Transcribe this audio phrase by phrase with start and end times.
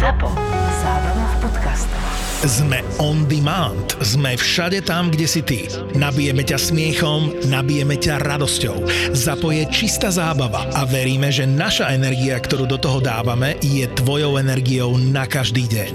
[0.00, 0.32] ZAPO.
[0.80, 2.00] Zábrná v podcastov.
[2.48, 4.00] Sme on demand.
[4.00, 5.68] Sme všade tam, kde si ty.
[5.92, 8.80] Nabijeme ťa smiechom, nabijeme ťa radosťou.
[9.12, 14.40] Zapo je čistá zábava a veríme, že naša energia, ktorú do toho dávame, je tvojou
[14.40, 15.92] energiou na každý deň.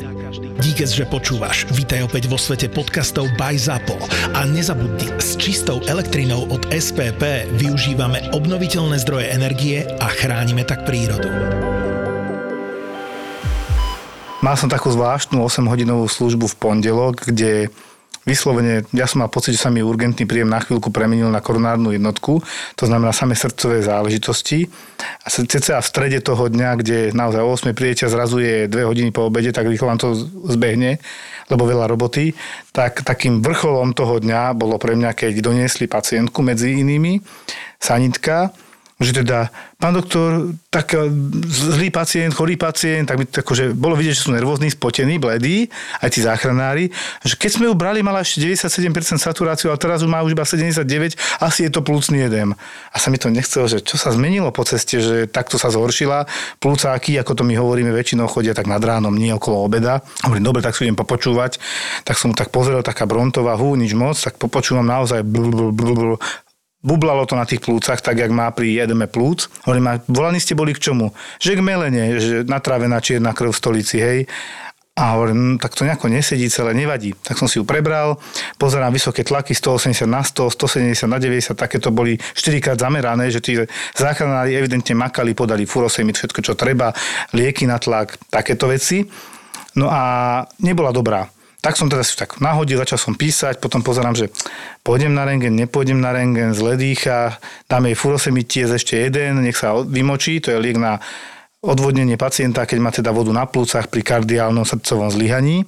[0.62, 1.66] Díkes, že počúvaš.
[1.74, 3.98] Vítaj opäť vo svete podcastov by ZAPO.
[4.38, 11.74] A nezabudni, s čistou elektrinou od SPP využívame obnoviteľné zdroje energie a chránime tak prírodu.
[14.46, 17.74] Mal som takú zvláštnu 8-hodinovú službu v pondelok, kde
[18.30, 21.90] vyslovene, ja som mal pocit, že sa mi urgentný príjem na chvíľku premenil na koronárnu
[21.90, 22.46] jednotku,
[22.78, 24.70] to znamená samé srdcové záležitosti.
[25.26, 29.10] A cca v strede toho dňa, kde naozaj o 8 prídete zrazu je 2 hodiny
[29.10, 30.14] po obede, tak rýchlo vám to
[30.46, 31.02] zbehne,
[31.50, 32.38] lebo veľa roboty.
[32.70, 37.18] Tak takým vrcholom toho dňa bolo pre mňa, keď doniesli pacientku medzi inými,
[37.82, 38.54] sanitka,
[38.96, 41.12] že teda, pán doktor, tak e,
[41.52, 45.68] zlý pacient, chorý pacient, tak by akože bolo vidieť, že sú nervózni, spotení, bledí,
[46.00, 50.08] aj tí záchranári, že keď sme ju brali, mala ešte 97% saturáciu, ale teraz už
[50.08, 52.56] má už iba 79, asi je to plúcný jedem.
[52.92, 56.24] A sa mi to nechcelo, že čo sa zmenilo po ceste, že takto sa zhoršila.
[56.64, 60.08] Plúcáky, ako to my hovoríme, väčšinou chodia tak nad ránom, nie okolo obeda.
[60.24, 61.60] Hovorím, dobre, tak si idem popočúvať.
[62.08, 65.92] Tak som tak pozrel, taká brontová, hú, nič moc, tak popočúvam naozaj bl, bl, bl,
[65.92, 66.12] bl,
[66.86, 69.50] bublalo to na tých plúcach, tak jak má pri jedeme plúc.
[69.66, 71.10] Hovorím, a volaní ste boli k čomu?
[71.42, 74.30] Že k melene, že natrávená čierna krv v stolici, hej.
[74.96, 77.12] A hovorím, hm, tak to nejako nesedí celé, nevadí.
[77.20, 78.16] Tak som si ju prebral,
[78.56, 83.28] pozerám vysoké tlaky 180 na 100, 170 na 90, také to boli 4 krát zamerané,
[83.28, 83.60] že tí
[83.92, 86.96] záchranári evidentne makali, podali furosemid, všetko čo treba,
[87.36, 89.04] lieky na tlak, takéto veci.
[89.76, 91.28] No a nebola dobrá.
[91.66, 94.30] Tak som teda si tak nahodil, začal som písať, potom pozerám, že
[94.86, 99.74] pôjdem na rengen, nepôjdem na rengen, zle dýcha, dáme jej furosemities ešte jeden, nech sa
[99.74, 101.02] vymočí, to je liek na
[101.66, 105.66] odvodnenie pacienta, keď má teda vodu na plúcach pri kardiálnom srdcovom zlyhaní,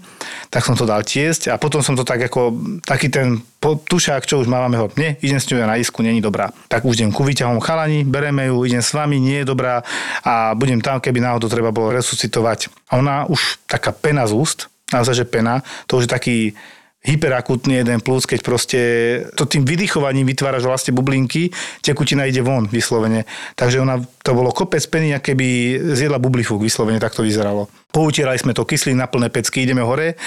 [0.54, 2.54] tak som to dal tiesť a potom som to tak ako
[2.86, 6.54] taký ten tušák, čo už máme ho, nie, idem s ňou na isku, není dobrá.
[6.70, 9.82] Tak už idem ku výťahom chalani, bereme ju, idem s vami, nie je dobrá
[10.22, 12.70] a budem tam, keby náhodou treba bolo resuscitovať.
[12.94, 16.38] A ona už taká pena z úst, naozaj, že pena, to už je taký
[17.08, 18.80] hyperakutný jeden plus, keď proste
[19.40, 23.24] to tým vydychovaním vytváraš vlastne bublinky, tekutina ide von vyslovene.
[23.56, 27.72] Takže ona, to bolo kopec peny, aké by zjedla bublifúk, vyslovene tak to vyzeralo.
[27.96, 30.20] Poutierali sme to kyslík na plné pecky, ideme hore,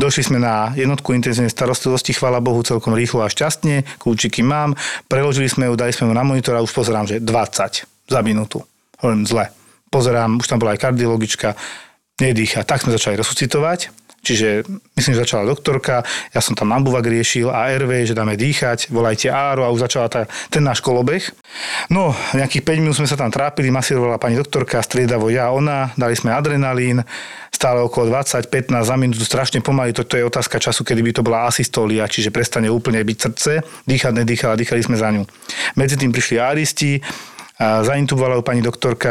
[0.00, 4.72] došli sme na jednotku intenzívnej starostlivosti, chvála Bohu, celkom rýchlo a šťastne, kľúčiky mám,
[5.12, 8.64] preložili sme ju, dali sme ju na monitor a už pozerám, že 20 za minútu.
[9.04, 9.52] Hovorím, zle.
[9.92, 11.52] Pozerám, už tam bola aj kardiologička,
[12.16, 12.64] nedýcha.
[12.64, 14.62] Tak sme začali resuscitovať Čiže
[14.94, 19.66] myslím, že začala doktorka, ja som tam ambuvak riešil, ARV, že dáme dýchať, volajte áro
[19.66, 21.26] a už začala tá, ten náš kolobeh.
[21.90, 26.14] No, nejakých 5 minút sme sa tam trápili, masírovala pani doktorka, striedavo ja, ona, dali
[26.14, 27.02] sme adrenalín,
[27.50, 31.50] stále okolo 20-15 za minútu, strašne pomaly, toto je otázka času, kedy by to bola
[31.50, 33.52] asystolia, čiže prestane úplne byť srdce,
[33.90, 35.26] dýchať, nedýchala, dýchali sme za ňu.
[35.74, 37.02] Medzi tým prišli áristi,
[37.82, 39.10] zaintubovala ju pani doktorka.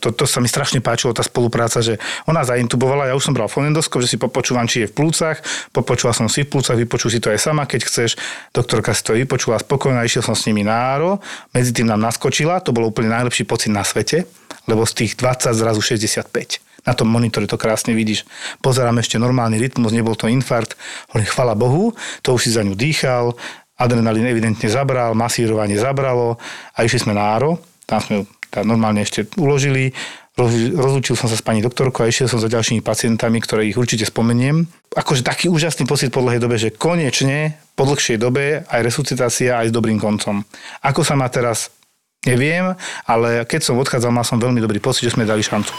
[0.00, 1.96] To, to sa mi strašne páčilo, tá spolupráca, že
[2.28, 5.40] ona zaintubovala, ja už som bral fonendoskop, že si popočúvam, či je v plúcach,
[5.72, 8.16] popočúval som si v plúcach, vypočul si to aj sama, keď chceš.
[8.52, 11.22] Doktorka si to vypočula spokojná, išiel som s nimi na áro,
[11.52, 14.28] medzi tým nám naskočila, to bol úplne najlepší pocit na svete,
[14.68, 18.24] lebo z tých 20 zrazu 65 na tom monitore to krásne vidíš.
[18.64, 20.72] Pozerám ešte normálny rytmus, nebol to infarkt.
[21.12, 21.92] Hovorím, chvala Bohu,
[22.24, 23.36] to už si za ňu dýchal,
[23.76, 26.40] adrenalín evidentne zabral, masírovanie zabralo
[26.72, 27.60] a išli sme na áro.
[27.88, 28.24] Tam sme ju
[28.68, 29.96] normálne ešte uložili.
[30.36, 34.06] Rozlúčil som sa s pani doktorkou a išiel som za ďalšími pacientami, ktoré ich určite
[34.06, 34.68] spomeniem.
[34.94, 39.72] Akože taký úžasný pocit po dlhej dobe, že konečne po dlhšej dobe aj resuscitácia aj
[39.72, 40.46] s dobrým koncom.
[40.84, 41.74] Ako sa má teraz,
[42.22, 42.76] neviem,
[43.08, 45.72] ale keď som odchádzal, mal som veľmi dobrý pocit, že sme dali šancu.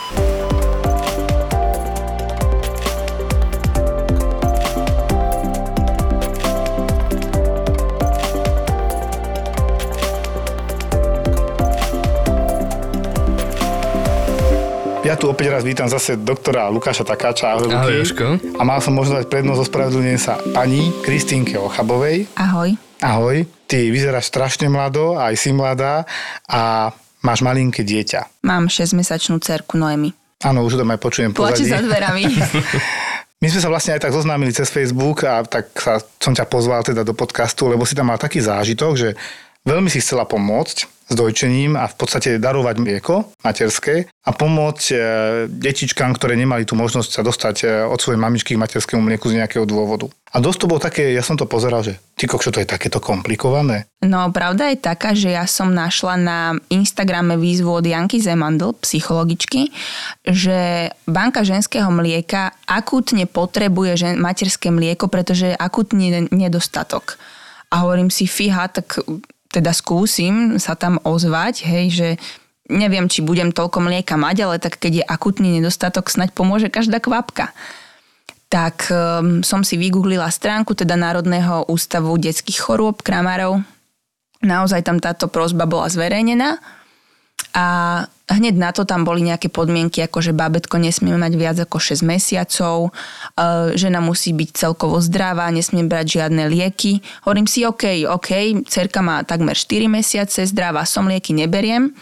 [15.19, 17.51] Tu opäť raz vítam zase doktora Lukáša Takáča.
[17.51, 18.39] Ahoj, Ahoj Jožko.
[18.56, 22.31] A mal som možno dať prednosť ospravedlňujem sa pani Kristínke Ochabovej.
[22.39, 22.80] Ahoj.
[23.04, 23.44] Ahoj.
[23.68, 26.07] Ty vyzeráš strašne mlado, aj si mladá
[26.48, 28.48] a máš malinké dieťa.
[28.48, 30.16] Mám 6-mesačnú cerku Noemi.
[30.39, 32.24] Áno, už to aj počujem Plače za dverami.
[33.44, 36.80] My sme sa vlastne aj tak zoznámili cez Facebook a tak sa, som ťa pozval
[36.88, 39.10] teda do podcastu, lebo si tam mal taký zážitok, že
[39.68, 44.97] veľmi si chcela pomôcť s dojčením a v podstate darovať mlieko materské a pomôcť e,
[45.50, 49.41] detičkám, ktoré nemali tú možnosť sa dostať e, od svojej mamičky k materskému mlieku z
[49.41, 50.06] nejakého dôvodu.
[50.29, 53.01] A dosť to bolo také, ja som to pozeral, že ty kokšo, to je takéto
[53.01, 53.89] komplikované.
[54.06, 56.39] No, pravda je taká, že ja som našla na
[56.69, 59.73] Instagrame výzvu od Janky Zemandl, psychologičky,
[60.21, 67.17] že banka ženského mlieka akútne potrebuje žen- materské mlieko, pretože je akútny nedostatok.
[67.73, 69.01] A hovorím si, fíha, tak
[69.50, 72.10] teda skúsim sa tam ozvať, hej, že
[72.69, 77.01] neviem, či budem toľko mlieka mať, ale tak keď je akutný nedostatok, snaď pomôže každá
[77.01, 77.54] kvapka
[78.50, 83.62] tak um, som si vygooglila stránku teda Národného ústavu detských chorôb Kramarov.
[84.42, 86.57] Naozaj tam táto prozba bola zverejnená
[87.54, 87.66] a
[88.30, 92.06] hneď na to tam boli nejaké podmienky, ako že bábetko nesmie mať viac ako 6
[92.06, 97.01] mesiacov, uh, žena musí byť celkovo zdravá, nesmie brať žiadne lieky.
[97.25, 101.98] Hovorím si, OK, OK, cerka má takmer 4 mesiace, zdravá som, lieky neberiem,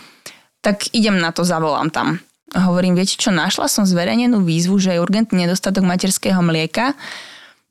[0.60, 2.20] tak idem na to, zavolám tam.
[2.52, 6.96] Hovorím, viete čo, našla som zverejnenú výzvu, že je urgentný nedostatok materského mlieka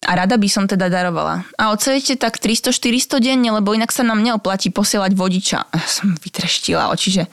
[0.04, 1.48] a rada by som teda darovala.
[1.56, 5.58] A odsejete tak 300-400 denne, lebo inak sa nám neoplatí posielať vodiča.
[5.72, 7.24] A som vytreštila oči, že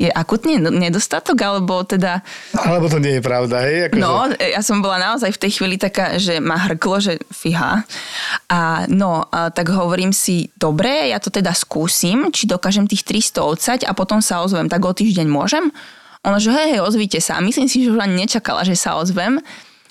[0.00, 2.24] je akutný nedostatok, alebo teda...
[2.56, 3.92] Alebo to nie je pravda, hej?
[3.92, 4.00] Akože...
[4.00, 7.84] No, ja som bola naozaj v tej chvíli taká, že ma hrklo, že fiha.
[8.48, 13.44] A no, a tak hovorím si, dobre, ja to teda skúsim, či dokážem tých 300
[13.44, 15.68] odsať a potom sa ozvem, tak o týždeň môžem?
[16.24, 17.36] Ona, že hej, hej, ozvíte sa.
[17.44, 19.36] Myslím si, že už ani nečakala, že sa ozvem.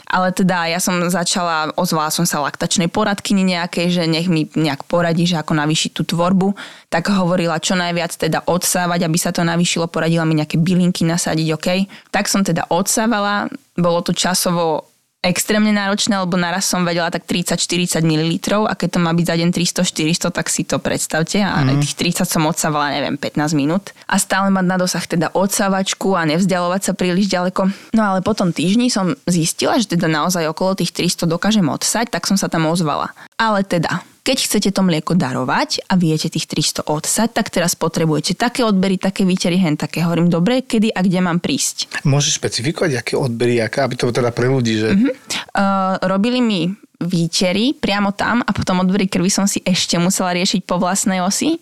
[0.10, 4.90] Ale teda ja som začala, ozvala som sa laktačnej poradkyni nejakej, že nech mi nejak
[4.90, 6.58] poradí, že ako navýšiť tú tvorbu.
[6.90, 11.48] Tak hovorila čo najviac teda odsávať, aby sa to navýšilo, poradila mi nejaké bylinky nasadiť,
[11.54, 11.68] OK.
[12.10, 14.89] Tak som teda odsávala, bolo to časovo
[15.20, 18.32] extrémne náročné, lebo naraz som vedela tak 30-40 ml
[18.64, 21.84] a keď to má byť za deň 300-400, tak si to predstavte a mm.
[21.84, 26.24] tých 30 som odsávala, neviem, 15 minút a stále mať na dosah teda odsávačku a
[26.24, 27.68] nevzdialovať sa príliš ďaleko.
[27.92, 32.24] No ale potom týždni som zistila, že teda naozaj okolo tých 300 dokážem odsať, tak
[32.24, 33.12] som sa tam ozvala.
[33.36, 38.36] Ale teda, keď chcete to mlieko darovať a viete tých 300 odsať, tak teraz potrebujete
[38.36, 40.06] také odbery, také výtery, hen také.
[40.06, 42.04] Hovorím, dobre, kedy a kde mám prísť?
[42.06, 44.90] Môžeš špecifikovať, aké odbery, aká, aby to teda pre ľudí, že...
[44.94, 45.12] Uh-huh.
[45.56, 46.62] Uh, robili mi
[47.00, 51.56] výtery priamo tam a potom odbery krvi som si ešte musela riešiť po vlastnej osi.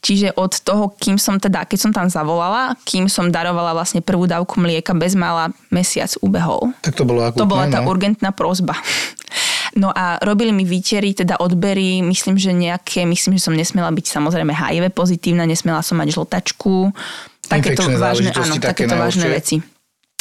[0.00, 4.24] Čiže od toho, kým som teda, keď som tam zavolala, kým som darovala vlastne prvú
[4.24, 6.72] dávku mlieka, bez mála mesiac ubehol.
[6.80, 7.92] Tak to bolo akutné, To bola tá no.
[7.92, 8.80] urgentná prozba.
[9.78, 14.06] No a robili mi výtery, teda odbery, myslím, že nejaké, myslím, že som nesmela byť
[14.10, 16.90] samozrejme HIV pozitívna, nesmela som mať žltačku,
[17.46, 19.62] takéto vážne, áno, také takéto vážne veci.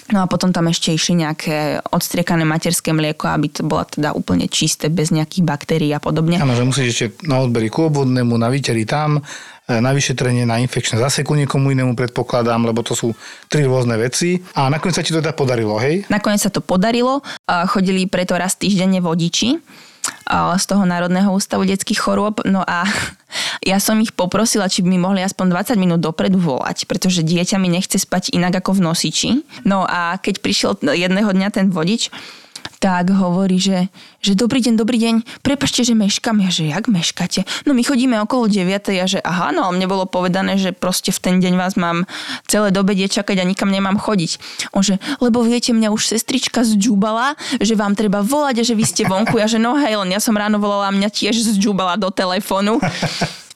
[0.07, 4.47] No a potom tam ešte išli nejaké odstriekané materské mlieko, aby to bola teda úplne
[4.47, 6.39] čisté, bez nejakých baktérií a podobne.
[6.39, 9.19] Áno, že musíš ešte na odbery ku obvodnému, na výteri tam,
[9.67, 13.11] na vyšetrenie, na infekčné zaseku niekomu inému predpokladám, lebo to sú
[13.51, 14.39] tri rôzne veci.
[14.55, 16.07] A nakoniec sa ti to teda podarilo, hej?
[16.07, 17.19] Nakoniec sa to podarilo.
[17.45, 19.59] Chodili preto raz týždenne vodiči
[20.31, 22.39] z toho Národného ústavu detských chorôb.
[22.47, 22.87] No a
[23.71, 27.59] ja som ich poprosila, či by mi mohli aspoň 20 minút dopredu volať, pretože dieťa
[27.59, 29.29] mi nechce spať inak ako v nosiči.
[29.67, 32.07] No a keď prišiel jedného dňa ten vodič,
[32.77, 33.89] tak hovorí, že,
[34.21, 36.37] že dobrý deň, dobrý deň, prepašte, že meškam.
[36.41, 37.45] Ja, že jak meškáte?
[37.65, 38.69] No my chodíme okolo 9.
[38.93, 42.05] Ja, že aha, no ale mne bolo povedané, že proste v ten deň vás mám
[42.45, 44.41] celé dobe čakať a nikam nemám chodiť.
[44.73, 48.85] On že, lebo viete, mňa už sestrička zdžubala, že vám treba volať a že vy
[48.85, 49.37] ste vonku.
[49.37, 52.79] Ja, že no hej, len ja som ráno volala a mňa tiež zdžubala do telefónu.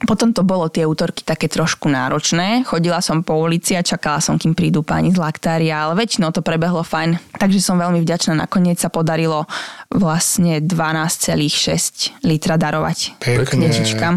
[0.01, 2.65] Potom to bolo tie útorky také trošku náročné.
[2.65, 6.41] Chodila som po ulici a čakala som, kým prídu páni z laktária, ale väčšinou to
[6.41, 7.21] prebehlo fajn.
[7.37, 8.33] Takže som veľmi vďačná.
[8.33, 9.45] Nakoniec sa podarilo
[9.93, 13.69] vlastne 12,6 litra darovať Pekne.
[13.69, 14.15] detičkám.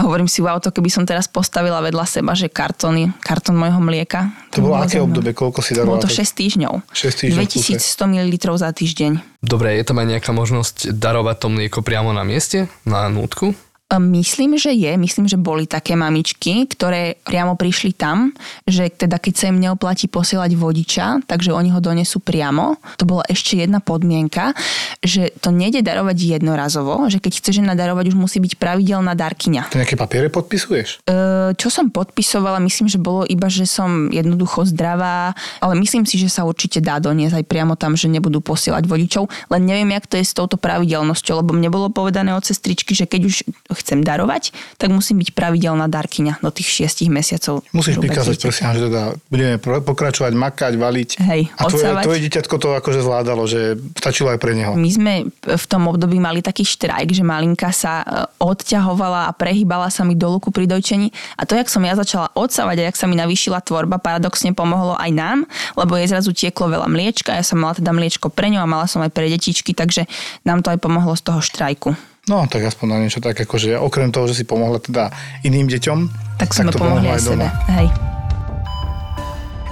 [0.00, 3.84] A hovorím si, wow, to keby som teraz postavila vedľa seba, že kartóny, kartón mojho
[3.84, 4.32] mlieka.
[4.56, 6.08] To bolo by aké obdobie, koľko si Bolo darovala?
[6.08, 6.74] to 6 týždňov.
[6.88, 7.76] 6 týždňov v kuse.
[7.76, 9.12] 2100 ml za týždeň.
[9.44, 13.52] Dobre, je tam aj nejaká možnosť darovať to mlieko priamo na mieste, na nútku?
[13.98, 14.94] Myslím, že je.
[14.94, 18.30] Myslím, že boli také mamičky, ktoré priamo prišli tam,
[18.62, 22.78] že teda keď sa im neoplatí posielať vodiča, takže oni ho donesú priamo.
[23.02, 24.54] To bola ešte jedna podmienka,
[25.02, 29.74] že to nejde darovať jednorazovo, že keď chce žena darovať, už musí byť pravidelná darkyňa.
[29.74, 31.02] To nejaké papiere podpisuješ?
[31.10, 36.14] E, Čo som podpisovala, myslím, že bolo iba, že som jednoducho zdravá, ale myslím si,
[36.14, 40.06] že sa určite dá doniesť aj priamo tam, že nebudú posielať vodičov, len neviem, jak
[40.06, 43.36] to je s touto pravidelnosťou, lebo mne bolo povedané od sestričky, že keď už
[43.80, 47.64] chcem darovať, tak musím byť pravidelná darkyňa do tých šiestich mesiacov.
[47.72, 51.10] Musíš prikázať, prosím, že teda budeme pokračovať, makať, valiť.
[51.24, 54.72] Hej, a tvoje, tvoje dieťatko to akože zvládalo, že stačilo aj pre neho.
[54.76, 58.04] My sme v tom období mali taký štrajk, že malinka sa e,
[58.38, 61.10] odťahovala a prehýbala sa mi do luku pri dojčení.
[61.40, 64.94] A to, jak som ja začala odsávať a jak sa mi navýšila tvorba, paradoxne pomohlo
[64.98, 65.38] aj nám,
[65.74, 67.32] lebo jej zrazu tieklo veľa mliečka.
[67.32, 70.04] Ja som mala teda mliečko pre ňu a mala som aj pre detičky, takže
[70.44, 72.09] nám to aj pomohlo z toho štrajku.
[72.30, 75.10] No, tak aspoň na niečo tak, akože okrem toho, že si pomohla teda
[75.42, 75.98] iným deťom,
[76.38, 77.50] Tak sme to pomohlo aj sebe.
[77.74, 77.90] Hej.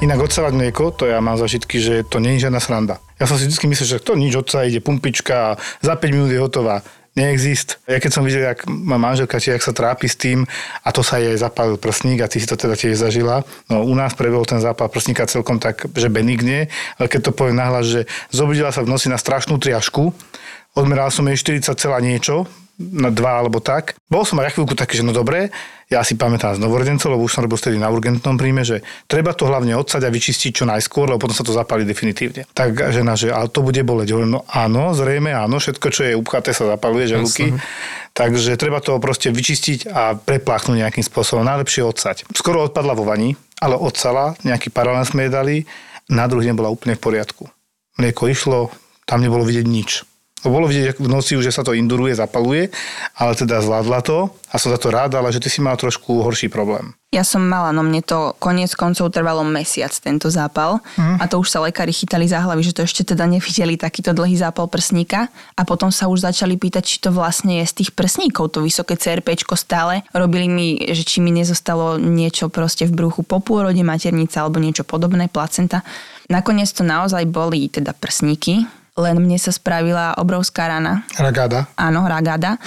[0.03, 2.99] Inak odsávať mlieko, to ja mám zažitky, že to nie je žiadna sranda.
[3.23, 6.35] Ja som si vždy myslel, že to nič odsa ide pumpička a za 5 minút
[6.35, 6.83] je hotová.
[7.15, 7.79] Neexist.
[7.87, 10.47] Ja keď som videl, jak má manželka, či jak sa trápi s tým
[10.83, 13.43] a to sa jej zapálil prsník a ty si to teda tiež zažila.
[13.71, 17.59] No u nás prebehol ten zápal prsníka celkom tak, že benigne, ale keď to poviem
[17.59, 18.01] nahlas, že
[18.31, 20.15] zobudila sa v noci na strašnú triašku,
[20.75, 22.49] odmeral som jej 40 celá niečo,
[22.79, 23.99] na dva alebo tak.
[24.07, 25.51] Bol som aj chvíľku taký, že no dobre,
[25.91, 29.35] ja si pamätám z novorodencov, lebo už som robil vtedy na urgentnom príjme, že treba
[29.35, 32.47] to hlavne odsať a vyčistiť čo najskôr, lebo potom sa to zapáli definitívne.
[32.55, 34.15] Tak žena, že ale to bude boleť.
[34.15, 37.51] Hovorím, no áno, zrejme áno, všetko, čo je upchaté, sa zapaluje, žalúky.
[38.15, 41.43] Takže treba to proste vyčistiť a prepláchnuť nejakým spôsobom.
[41.43, 42.17] Najlepšie odsať.
[42.31, 45.57] Skoro odpadla vo vani, ale odsala, nejaký paralén sme jej dali,
[46.07, 47.51] na druhý deň bola úplne v poriadku.
[47.99, 48.71] Mlieko išlo,
[49.03, 50.07] tam nebolo vidieť nič.
[50.45, 52.71] Bolo vidieť v noci, že sa to induruje, zapaluje,
[53.19, 56.23] ale teda zvládla to a som za to rád, ale že ty si mal trošku
[56.23, 56.95] horší problém.
[57.09, 61.17] Ja som mala, no mne to koniec koncov trvalo mesiac tento zápal Mhm.
[61.21, 64.37] a to už sa lekári chytali za hlavy, že to ešte teda nevideli takýto dlhý
[64.37, 68.53] zápal prsníka a potom sa už začali pýtať, či to vlastne je z tých prsníkov,
[68.53, 70.05] to vysoké CRPčko stále.
[70.13, 74.85] Robili mi, že či mi nezostalo niečo proste v bruchu po pôrode, maternica alebo niečo
[74.85, 75.81] podobné, placenta.
[76.29, 78.69] Nakoniec to naozaj boli teda prsníky,
[78.99, 81.71] len mne sa spravila obrovská rana Ragáda.
[81.79, 82.59] áno, ragada.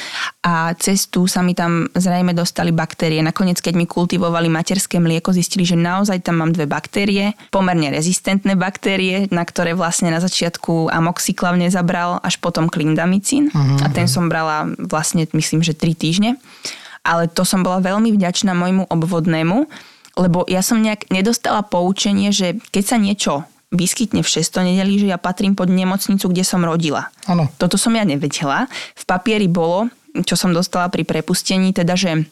[0.41, 3.19] A cez tú sa mi tam zrejme dostali baktérie.
[3.19, 8.55] Nakoniec, keď mi kultivovali materské mlieko, zistili, že naozaj tam mám dve baktérie, pomerne rezistentné
[8.55, 13.51] baktérie, na ktoré vlastne na začiatku amoxyklav nezabral, až potom klindamicín.
[13.83, 16.39] A ten som brala vlastne, myslím, že 3 týždne.
[17.03, 19.65] Ale to som bola veľmi vďačná môjmu obvodnému,
[20.21, 23.33] lebo ja som nejak nedostala poučenie, že keď sa niečo
[23.71, 24.43] vyskytne v 6.
[24.61, 27.09] nedeli, že ja patrím pod nemocnicu, kde som rodila.
[27.25, 27.47] Áno.
[27.55, 28.67] Toto som ja nevedela.
[28.93, 29.87] V papieri bolo,
[30.27, 32.27] čo som dostala pri prepustení, teda, že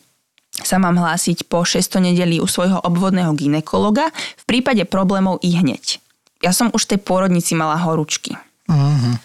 [0.59, 1.79] sa mám hlásiť po 6.
[2.03, 6.03] nedeli u svojho obvodného ginekologa v prípade problémov i hneď.
[6.43, 8.35] Ja som už tej pôrodnici mala horúčky.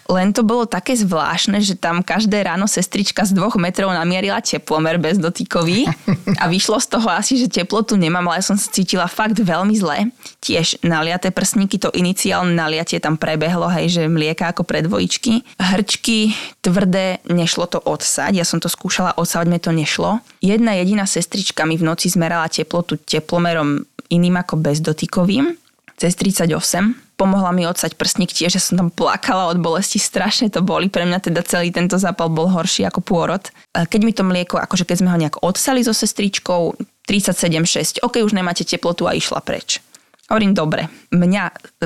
[0.09, 4.97] Len to bolo také zvláštne, že tam každé ráno sestrička z dvoch metrov namierila teplomer
[4.97, 5.85] bezdotykový
[6.41, 9.75] a vyšlo z toho asi, že teplotu nemám, ale ja som sa cítila fakt veľmi
[9.77, 10.09] zle.
[10.41, 15.45] Tiež naliaté prsníky, to iniciálne naliatie tam prebehlo, hej, že mlieka ako pre dvojičky.
[15.61, 16.33] Hrčky
[16.65, 20.25] tvrdé, nešlo to odsať, ja som to skúšala odsať, mi to nešlo.
[20.41, 25.53] Jedna jediná sestrička mi v noci zmerala teplotu teplomerom iným ako bezdotykovým,
[25.97, 30.59] cez 38 pomohla mi odsať prsník tiež, že som tam plakala od bolesti, strašne to
[30.59, 30.91] boli.
[30.91, 33.43] Pre mňa teda celý tento zápal bol horší ako pôrod.
[33.71, 36.75] A Keď mi to mlieko, akože keď sme ho nejak odsali so sestričkou,
[37.07, 39.79] 37,6, ok, už nemáte teplotu a išla preč.
[40.25, 41.43] Hovorím, dobre, mňa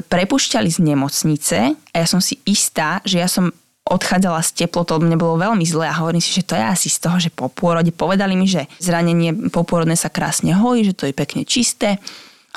[0.08, 3.52] prepušťali z nemocnice a ja som si istá, že ja som
[3.90, 7.04] odchádzala z teplotou, mne bolo veľmi zle a hovorím si, že to je asi z
[7.04, 11.14] toho, že po pôrode povedali mi, že zranenie popôrodné sa krásne hojí, že to je
[11.18, 11.98] pekne čisté.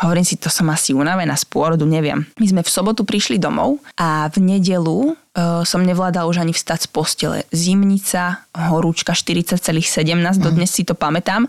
[0.00, 2.24] Hovorím si, to som asi unavená z pôrodu, neviem.
[2.40, 6.86] My sme v sobotu prišli domov a v nedelu e, som nevládala už ani vstať
[6.86, 7.38] z postele.
[7.52, 10.00] Zimnica, horúčka 40,17,
[10.40, 11.44] dodnes si to pamätám.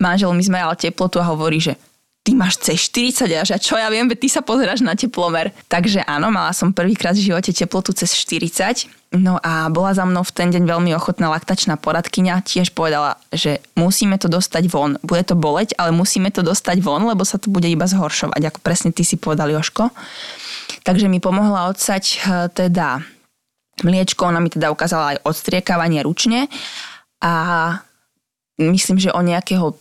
[0.00, 1.76] Manžel mi zmeral teplotu a hovorí, že
[2.24, 5.52] ty máš C40 a že čo ja viem, ty sa pozeráš na teplomer.
[5.68, 8.88] Takže áno, mala som prvýkrát v živote teplotu cez 40.
[9.14, 13.62] No a bola za mnou v ten deň veľmi ochotná laktačná poradkyňa, tiež povedala, že
[13.78, 14.96] musíme to dostať von.
[15.04, 18.58] Bude to boleť, ale musíme to dostať von, lebo sa to bude iba zhoršovať, ako
[18.64, 19.92] presne ty si povedal, Joško.
[20.82, 23.04] Takže mi pomohla odsať eh, teda
[23.84, 26.46] mliečko, ona mi teda ukázala aj odstriekávanie ručne
[27.20, 27.34] a
[28.58, 29.74] myslím, že o nejakého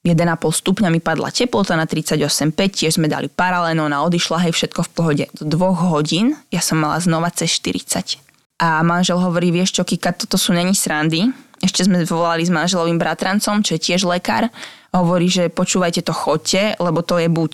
[0.00, 0.16] 1,5
[0.48, 4.90] stupňa mi padla teplota na 38,5, tiež sme dali paraleno, ona odišla, hej, všetko v
[4.96, 5.24] pohode.
[5.36, 8.16] Do dvoch hodín ja som mala znova cez 40.
[8.64, 11.28] A manžel hovorí, vieš čo, Kika, toto sú není srandy.
[11.60, 14.48] Ešte sme volali s manželovým bratrancom, čo je tiež lekár.
[14.96, 17.52] Hovorí, že počúvajte to, chodte, lebo to je buď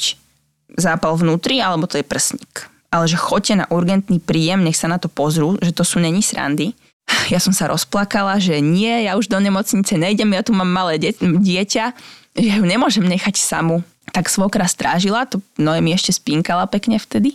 [0.78, 2.70] zápal vnútri, alebo to je prsník.
[2.94, 6.22] Ale že chodte na urgentný príjem, nech sa na to pozrú, že to sú není
[6.22, 6.78] srandy.
[7.26, 10.98] Ja som sa rozplakala, že nie, ja už do nemocnice nejdem, ja tu mám malé
[11.18, 11.90] dieťa,
[12.36, 13.80] že ju nemôžem nechať samú.
[14.14, 17.34] Tak svokra strážila, to Noemi ešte spínkala pekne vtedy.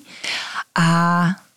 [0.77, 0.87] A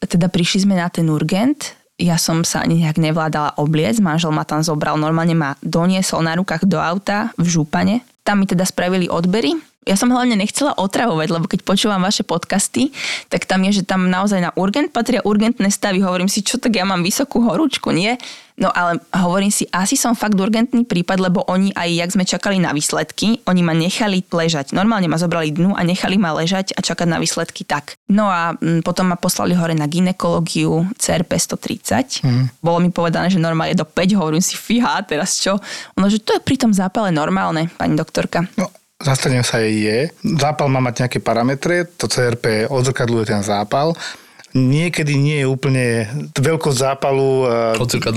[0.02, 4.42] teda prišli sme na ten urgent, ja som sa ani nejak nevládala obliec, manžel ma
[4.42, 8.02] tam zobral, normálne ma doniesol na rukách do auta v župane.
[8.26, 12.90] Tam mi teda spravili odbery, ja som hlavne nechcela otravovať, lebo keď počúvam vaše podcasty,
[13.28, 16.00] tak tam je, že tam naozaj na urgent patria urgentné stavy.
[16.00, 18.16] Hovorím si, čo tak ja mám vysokú horúčku, nie?
[18.54, 22.62] No ale hovorím si, asi som fakt urgentný prípad, lebo oni aj, jak sme čakali
[22.62, 24.70] na výsledky, oni ma nechali ležať.
[24.70, 27.98] Normálne ma zobrali dnu a nechali ma ležať a čakať na výsledky tak.
[28.06, 32.22] No a m, potom ma poslali hore na ginekológiu CRP 130.
[32.22, 32.44] Mm.
[32.62, 35.58] Bolo mi povedané, že normálne do 5, hovorím si, fíha, teraz čo?
[35.98, 38.46] Ono, že to je pri tom zápale normálne, pani doktorka.
[38.54, 38.70] No,
[39.04, 39.98] zastanem sa jej je.
[40.40, 43.92] Zápal má mať nejaké parametre, to CRP odzrkadluje ten zápal
[44.54, 46.06] niekedy nie je úplne
[46.38, 47.50] veľkosť zápalu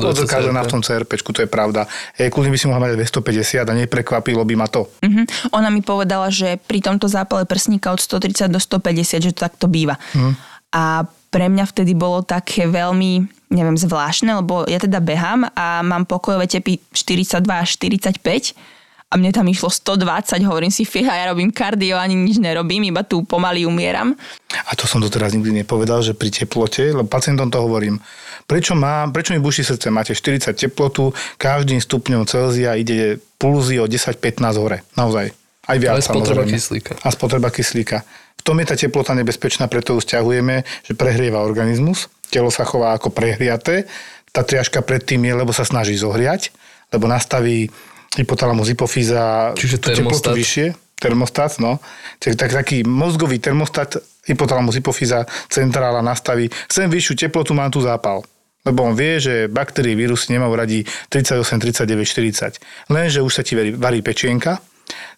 [0.05, 1.89] odzrkadlená v tom CRP, to je pravda.
[2.13, 4.85] E, kľudne by si mohla mať 250 a neprekvapilo by ma to.
[5.01, 5.25] Uh-huh.
[5.57, 9.65] Ona mi povedala, že pri tomto zápale prsníka od 130 do 150, že to takto
[9.65, 9.97] býva.
[10.13, 10.37] Uh-huh.
[10.77, 16.05] A pre mňa vtedy bolo také veľmi, neviem, zvláštne, lebo ja teda behám a mám
[16.05, 18.76] pokojové tepy 42 až 45
[19.07, 23.07] a mne tam išlo 120, hovorím si, fíha, ja robím kardio, ani nič nerobím, iba
[23.07, 24.11] tu pomaly umieram.
[24.67, 28.03] A to som doteraz nikdy nepovedal, že pri teplote, lebo pacientom to hovorím,
[28.43, 29.87] prečo, má, prečo mi buší srdce?
[29.87, 34.83] Máte 40 teplotu, každým stupňom Celzia ide pulzy o 10-15 hore.
[34.99, 35.31] Naozaj.
[35.67, 36.91] Aj viac, Ale spotreba kyslíka.
[37.03, 38.03] A spotreba kyslíka.
[38.39, 42.95] V tom je tá teplota nebezpečná, preto ju stiahujeme, že prehrieva organizmus, telo sa chová
[42.95, 43.87] ako prehriaté,
[44.35, 46.51] tá triažka predtým je, lebo sa snaží zohriať,
[46.91, 47.67] lebo nastaví
[48.15, 50.33] hypotalamus, hypofýza, Čiže termostat.
[50.37, 50.65] vyššie,
[50.97, 51.81] termostat, no.
[52.21, 58.23] Tak, tak, taký mozgový termostat, hypotalamus, hypofýza, centrála nastaví, chcem vyššiu teplotu, mám tu zápal.
[58.67, 61.39] Lebo on vie, že baktérie, vírusy nemajú radi 38,
[61.87, 62.91] 39, 40.
[62.91, 64.59] Lenže už sa ti varí pečienka,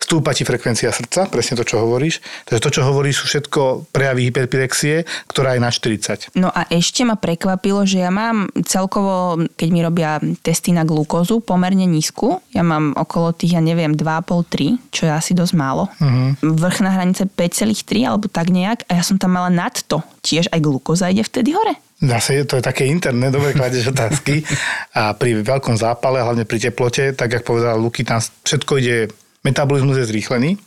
[0.01, 2.21] stúpa ti frekvencia srdca, presne to, čo hovoríš.
[2.49, 6.33] Takže to, čo hovoríš, sú všetko prejavy hyperpyrexie, ktorá je na 40.
[6.33, 11.45] No a ešte ma prekvapilo, že ja mám celkovo, keď mi robia testy na glukózu,
[11.45, 12.41] pomerne nízku.
[12.55, 15.85] Ja mám okolo tých, ja neviem, 2,5-3, čo je asi dosť málo.
[16.01, 16.33] Uh-huh.
[16.41, 18.89] Vrchná hranice 5,3 alebo tak nejak.
[18.89, 20.01] A ja som tam mala nad to.
[20.25, 21.77] Tiež aj glukóza ide vtedy hore?
[21.99, 24.39] Zase to je také interné, dobre kladeš otázky.
[24.99, 29.11] A pri veľkom zápale, hlavne pri teplote, tak ako povedala Luky, tam všetko ide
[29.43, 30.57] metabolizmus je zrýchlený.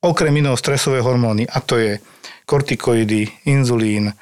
[0.00, 2.00] Okrem iného stresové hormóny, a to je
[2.48, 4.14] kortikoidy, inzulín, e,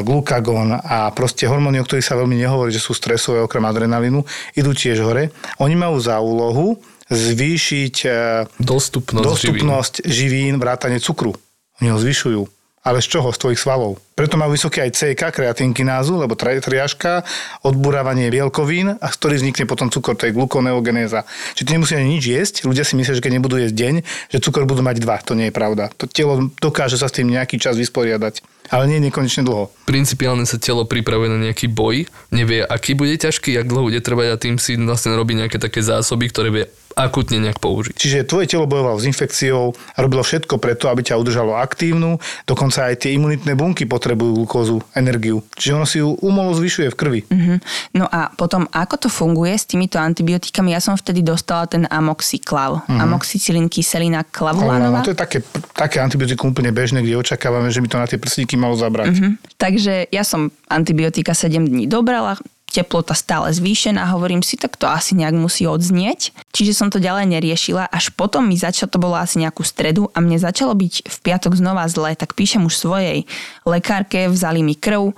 [0.00, 4.24] glukagón a proste hormóny, o ktorých sa veľmi nehovorí, že sú stresové okrem adrenalínu,
[4.56, 5.28] idú tiež hore.
[5.60, 6.80] Oni majú za úlohu
[7.12, 8.10] zvýšiť e,
[8.58, 11.36] dostupnosť, dostupnosť živín, živín vrátane cukru.
[11.84, 12.59] Oni ho zvyšujú.
[12.90, 13.30] Ale z čoho?
[13.30, 14.02] Z tvojich svalov.
[14.18, 17.22] Preto má vysoké aj CK, kreatinkinázu, lebo triažka,
[17.62, 21.22] odburávanie bielkovín, a z ktorých vznikne potom cukor, to je glukoneogenéza.
[21.54, 22.54] Čiže ty nemusí ani nič jesť.
[22.66, 23.94] Ľudia si myslia, že keď nebudú jesť deň,
[24.34, 25.22] že cukor budú mať dva.
[25.22, 25.94] To nie je pravda.
[26.02, 29.74] To telo dokáže sa s tým nejaký čas vysporiadať ale nie nekonečne dlho.
[29.82, 34.28] Principiálne sa telo pripravuje na nejaký boj, nevie, aký bude ťažký, jak dlho bude trvať
[34.30, 36.64] a tým si vlastne robí nejaké také zásoby, ktoré vie
[36.98, 37.94] akutne nejak použiť.
[37.94, 42.90] Čiže tvoje telo bojovalo s infekciou a robilo všetko preto, aby ťa udržalo aktívnu, dokonca
[42.90, 45.42] aj tie imunitné bunky potrebujú glukózu, energiu.
[45.54, 47.20] Čiže ono si ju umolo zvyšuje v krvi.
[47.26, 47.56] Mm-hmm.
[47.96, 50.74] No a potom, ako to funguje s týmito antibiotikami?
[50.74, 52.86] Ja som vtedy dostala ten amoxiklav.
[52.86, 53.00] Mm-hmm.
[53.00, 55.00] Amoxicilín, kyselina klavulánová.
[55.00, 55.38] No, to je také,
[55.74, 59.14] také antibiotikum úplne bežné, kde očakávame, že by to na tie prsníky malo zabrať.
[59.14, 59.32] Mm-hmm.
[59.56, 62.38] Takže ja som antibiotika 7 dní dobrala,
[62.70, 66.32] teplota stále zvýšená, hovorím si, tak to asi nejak musí odznieť.
[66.54, 70.22] Čiže som to ďalej neriešila, až potom mi začalo, to bolo asi nejakú stredu a
[70.22, 73.26] mne začalo byť v piatok znova zle, tak píšem už svojej
[73.66, 75.12] lekárke, vzali mi krv,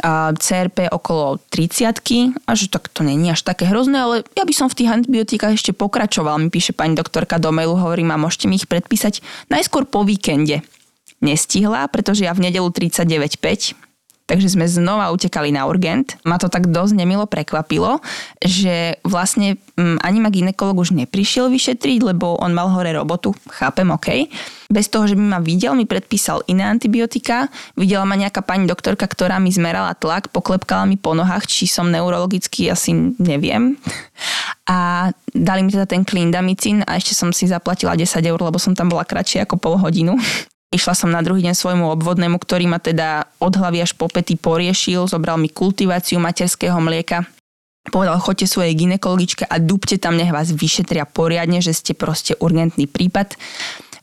[0.00, 2.00] a CRP okolo 30
[2.48, 5.60] a že tak to není až také hrozné, ale ja by som v tých antibiotikách
[5.60, 9.20] ešte pokračoval, mi píše pani doktorka do mailu, hovorí ma, môžete mi ich predpísať
[9.52, 10.64] najskôr po víkende.
[11.20, 13.91] Nestihla, pretože ja v nedelu 39,5
[14.32, 16.16] takže sme znova utekali na urgent.
[16.24, 18.00] Ma to tak dosť nemilo prekvapilo,
[18.40, 23.84] že vlastne mm, ani ma ginekolog už neprišiel vyšetriť, lebo on mal hore robotu, chápem,
[23.92, 24.32] OK.
[24.72, 27.52] Bez toho, že by ma videl, mi predpísal iné antibiotika.
[27.76, 31.92] Videla ma nejaká pani doktorka, ktorá mi zmerala tlak, poklepkala mi po nohách, či som
[31.92, 33.76] neurologicky, asi neviem.
[34.64, 38.72] A dali mi teda ten klindamicín a ešte som si zaplatila 10 eur, lebo som
[38.72, 40.16] tam bola kratšie ako pol hodinu.
[40.72, 44.40] Išla som na druhý deň svojmu obvodnému, ktorý ma teda od hlavy až po pety
[44.40, 47.28] poriešil, zobral mi kultiváciu materského mlieka.
[47.92, 52.88] Povedal, choďte svojej ginekologičke a dúbte tam, nech vás vyšetria poriadne, že ste proste urgentný
[52.88, 53.36] prípad.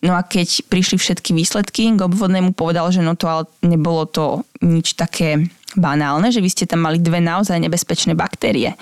[0.05, 4.45] No a keď prišli všetky výsledky, k obvodnému povedal, že no to ale nebolo to
[4.62, 8.77] nič také banálne, že vy ste tam mali dve naozaj nebezpečné baktérie.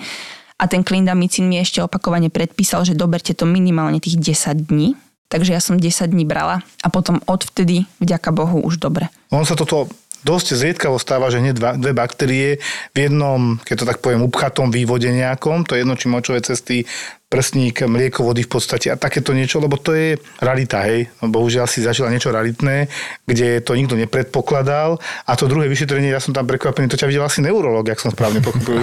[0.58, 4.98] A ten klindamicín mi ešte opakovane predpísal, že doberte to minimálne tých 10 dní,
[5.28, 9.12] Takže ja som 10 dní brala a potom odvtedy, vďaka Bohu, už dobre.
[9.28, 9.92] On sa toto
[10.24, 12.58] dosť zriedkavo stáva, že hneď dva, dve baktérie
[12.90, 16.88] v jednom, keď to tak poviem, upchatom vývode nejakom, to je jedno, či močové cesty,
[17.28, 21.12] prsník, mlieko, vody v podstate a takéto niečo, lebo to je rarita, hej.
[21.22, 22.88] No, bohužiaľ si zažila niečo raritné,
[23.28, 27.22] kde to nikto nepredpokladal a to druhé vyšetrenie, ja som tam prekvapený, to ťa videl
[27.28, 28.80] asi neurolog, ak som správne pochopil.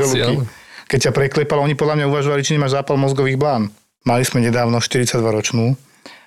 [0.85, 3.73] Keď ťa preklepal, oni podľa mňa uvažovali, či nemáš zápal mozgových blán.
[4.05, 5.73] Mali sme nedávno 42-ročnú,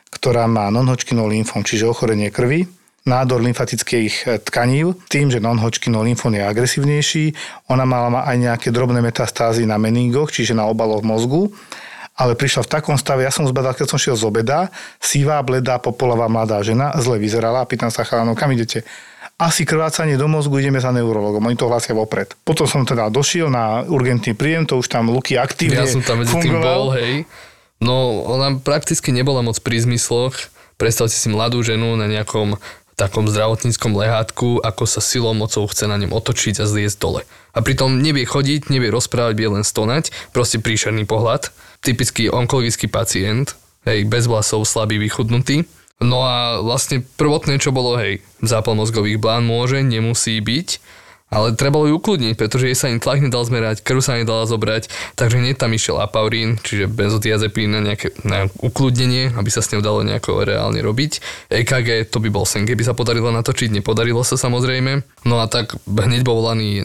[0.09, 2.69] ktorá má non-Hodgkinov lymfom, čiže ochorenie krvi,
[3.09, 7.25] nádor lymfatických e, tkanív, tým, že non-Hodgkinov lymfom je agresívnejší,
[7.73, 11.49] ona mala aj nejaké drobné metastázy na meningoch, čiže na obaloch mozgu,
[12.19, 15.79] ale prišla v takom stave, ja som zbadal, keď som šiel z obeda, sivá, bledá,
[15.79, 18.83] popolová mladá žena, zle vyzerala a pýtam sa chalanov, kam idete?
[19.39, 22.35] Asi krvácanie do mozgu, ideme za neurologom, oni to hlasia vopred.
[22.43, 26.27] Potom som teda došiel na urgentný príjem, to už tam Luky aktívne Ja som tam
[26.27, 27.23] medzi tým bol, hej.
[27.79, 30.51] No, ona prakticky nebola moc pri zmysloch.
[30.79, 32.59] Predstavte si mladú ženu na nejakom
[32.99, 37.23] takom zdravotníckom lehátku, ako sa silou mocou chce na ňom otočiť a zliesť dole.
[37.55, 41.55] A pritom nevie chodiť, nevie rozprávať, vie len stonať, proste príšerný pohľad.
[41.79, 43.55] Typický onkologický pacient,
[43.87, 45.63] hej, bez vlasov, slabý, vychudnutý.
[46.03, 50.69] No a vlastne prvotné, čo bolo, hej, zápal mozgových blán môže, nemusí byť,
[51.29, 54.89] ale trebalo ju ukludniť, pretože jej sa ani tlak nedal zmerať, krv sa nedala zobrať,
[55.13, 59.85] takže hneď tam išiel apaurín, čiže benzodiazepín na nejaké na ukludnenie, aby sa s ňou
[59.85, 61.21] dalo nejako reálne robiť.
[61.53, 65.05] EKG, to by bol sen, keby sa podarilo natočiť, nepodarilo sa samozrejme.
[65.29, 66.85] No a tak hneď bol volaný e,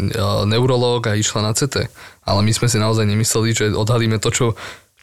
[0.50, 1.88] neurológ a išla na CT.
[2.24, 4.46] Ale my sme si naozaj nemysleli, že odhalíme to, čo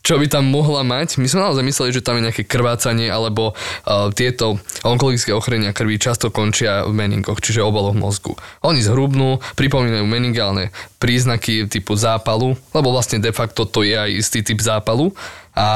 [0.00, 1.20] čo by tam mohla mať.
[1.20, 6.00] My sme naozaj mysleli, že tam je nejaké krvácanie alebo uh, tieto onkologické ochorenia krvi
[6.00, 8.36] často končia v meningoch, čiže obaloch mozgu.
[8.64, 14.40] Oni zhrubnú, pripomínajú meningálne príznaky typu zápalu, lebo vlastne de facto to je aj istý
[14.44, 15.12] typ zápalu
[15.56, 15.66] a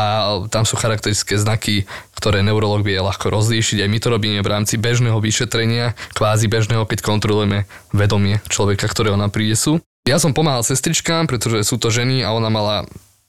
[0.48, 1.84] tam sú charakteristické znaky,
[2.14, 3.82] ktoré neurolog vie ľahko rozlíšiť.
[3.82, 9.18] Aj my to robíme v rámci bežného vyšetrenia, kvázi bežného, keď kontrolujeme vedomie človeka, ktorého
[9.18, 9.82] nám príde sú.
[10.04, 12.84] Ja som pomáhal sestričkám, pretože sú to ženy a ona mala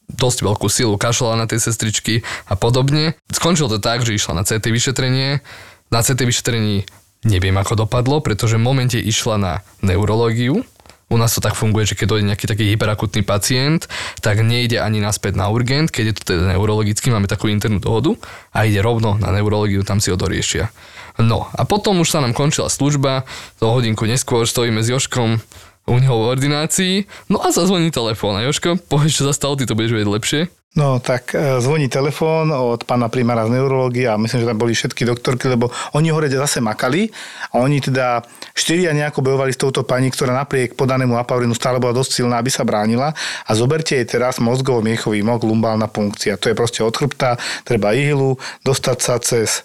[0.09, 3.17] dosť veľkú silu, kašľala na tej sestričky a podobne.
[3.29, 5.41] Skončilo to tak, že išla na CT vyšetrenie.
[5.89, 6.85] Na CT vyšetrení
[7.25, 10.61] neviem, ako dopadlo, pretože v momente išla na neurológiu.
[11.05, 13.85] U nás to tak funguje, že keď dojde nejaký taký hyperakutný pacient,
[14.25, 18.17] tak nejde ani naspäť na urgent, keď je to teda neurologický, máme takú internú dohodu
[18.49, 20.73] a ide rovno na neurológiu, tam si ho doriešia.
[21.21, 23.23] No a potom už sa nám končila služba,
[23.61, 25.45] to hodinku neskôr stojíme s Joškom
[25.85, 26.95] u neho v ordinácii,
[27.29, 28.37] no a zazvoní telefón.
[28.37, 30.41] A Joško, povieš, čo sa stalo, ty to budeš vedieť lepšie.
[30.75, 34.75] No tak e, zvoní telefón od pána primára z neurológie a myslím, že tam boli
[34.75, 37.07] všetky doktorky, lebo oni hore zase makali
[37.55, 41.95] a oni teda štyria nejako bojovali s touto pani, ktorá napriek podanému apaurinu stále bola
[41.95, 43.15] dosť silná, aby sa bránila
[43.47, 46.35] a zoberte jej teraz mozgovo-miechový mok, lumbálna funkcia.
[46.43, 48.35] To je proste od chrbta, treba ihlu,
[48.67, 49.63] dostať sa cez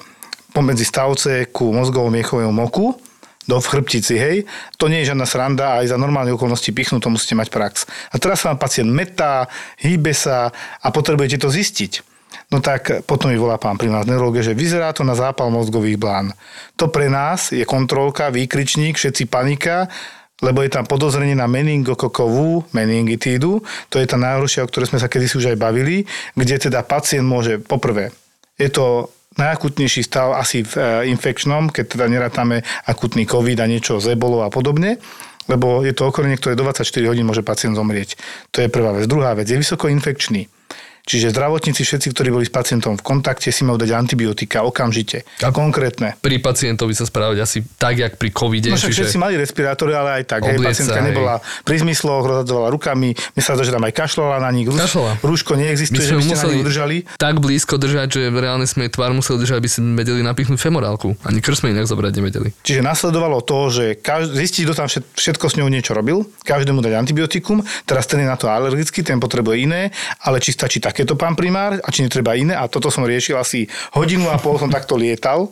[0.55, 2.95] pomedzi stavce ku mozgovo-miechovému moku,
[3.51, 4.37] do v chrbtici, hej.
[4.79, 7.91] To nie je žiadna sranda aj za normálne okolnosti pichnú, to musíte mať prax.
[8.15, 9.51] A teraz sa vám pacient metá,
[9.83, 12.07] hýbe sa a potrebujete to zistiť.
[12.55, 16.31] No tak potom mi volá pán primár neurologie, že vyzerá to na zápal mozgových blán.
[16.79, 19.91] To pre nás je kontrolka, výkričník, všetci panika,
[20.43, 23.61] lebo je tam podozrenie na meningokokovú meningitídu.
[23.93, 27.27] To je tá najhoršia, o ktorej sme sa kedysi už aj bavili, kde teda pacient
[27.27, 28.11] môže, poprvé,
[28.59, 30.83] je to najakutnejší stav asi v e,
[31.15, 34.99] infekčnom, keď teda nerátame akutný COVID a niečo z ebolou a podobne,
[35.47, 38.19] lebo je to okorenie, ktoré do 24 hodín môže pacient zomrieť.
[38.55, 39.07] To je prvá vec.
[39.07, 40.51] Druhá vec, je vysoko infekčný.
[41.11, 45.27] Čiže zdravotníci, všetci, ktorí boli s pacientom v kontakte, si majú dať antibiotika okamžite.
[45.43, 46.15] A konkrétne.
[46.23, 48.71] Pri pacientovi sa správať asi tak, jak pri covide.
[48.71, 50.47] No však čiže všetci mali respirátory, ale aj tak.
[50.47, 51.09] Hej, Obliec pacientka hej.
[51.11, 51.35] nebola
[51.67, 54.71] pri zmysloch, rozhadzovala rukami, my sa zdá, že tam aj kašľala na nich.
[54.71, 55.13] Rúš, Kašľala.
[55.19, 56.97] Rúško neexistuje, že by ste na nich udržali.
[57.19, 61.19] tak blízko držať, že reálne sme tvár museli držať, aby si vedeli napichnúť femorálku.
[61.27, 62.55] Ani krv sme inak zobrať nevedeli.
[62.63, 66.79] Čiže nasledovalo to, že každ- zistiť, kto tam všet- všetko s ňou niečo robil, každému
[66.79, 69.91] dať antibiotikum, teraz ten je na to alergický, ten potrebuje iné,
[70.23, 72.53] ale či stačí takéto pán primár a či netreba iné?
[72.53, 73.65] A toto som riešil asi
[73.97, 75.49] hodinu a pol som takto lietal.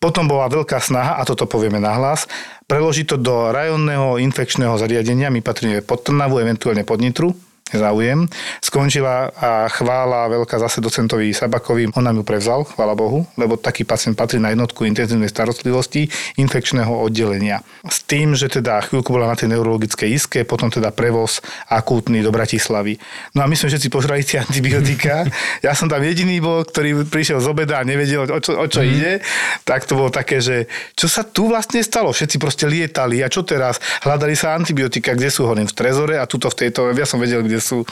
[0.00, 2.24] Potom bola veľká snaha, a toto povieme nahlas,
[2.64, 7.36] preložiť to do rajonného infekčného zariadenia, my patríme pod Trnavu, eventuálne pod Nitru,
[7.72, 8.26] záujem.
[8.58, 13.86] Skončila a chvála veľká zase docentovi Sabakovi, on nám ju prevzal, chvála Bohu, lebo taký
[13.86, 17.62] pacient patrí na jednotku intenzívnej starostlivosti infekčného oddelenia.
[17.86, 22.34] S tým, že teda chvíľku bola na tej neurologickej iske, potom teda prevoz akútny do
[22.34, 22.98] Bratislavy.
[23.36, 25.22] No a my sme všetci požrali tie antibiotika.
[25.60, 28.80] Ja som tam jediný bol, ktorý prišiel z obeda a nevedel, o čo, o čo
[28.80, 29.20] ide.
[29.68, 32.10] Tak to bolo také, že čo sa tu vlastne stalo?
[32.16, 33.76] Všetci proste lietali a čo teraz?
[34.00, 37.44] Hľadali sa antibiotika, kde sú hovorím v trezore a tuto v tejto, ja som vedel,
[37.44, 37.84] kde sú.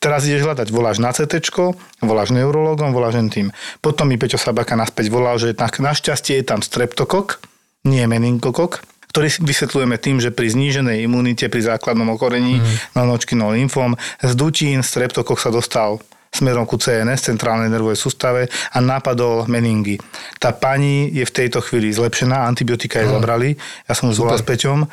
[0.00, 1.52] Teraz ideš hľadať, voláš na CT,
[2.00, 3.52] voláš neurologom, voláš tým.
[3.84, 7.38] Potom mi Peťo Sabaka naspäť volal, že na, našťastie je tam streptokok,
[7.84, 8.80] nie meningokok,
[9.10, 12.94] ktorý vysvetľujeme tým, že pri zníženej imunite pri základnom ochorení mm.
[12.94, 15.98] na nočkinou lymfom z dutín streptokok sa dostal
[16.30, 19.98] smerom ku CNS, centrálnej nervovej sústave a napadol meningy.
[20.38, 23.58] Tá pani je v tejto chvíli zlepšená, antibiotika jej zabrali,
[23.90, 24.86] ja som už zvolal s Peťom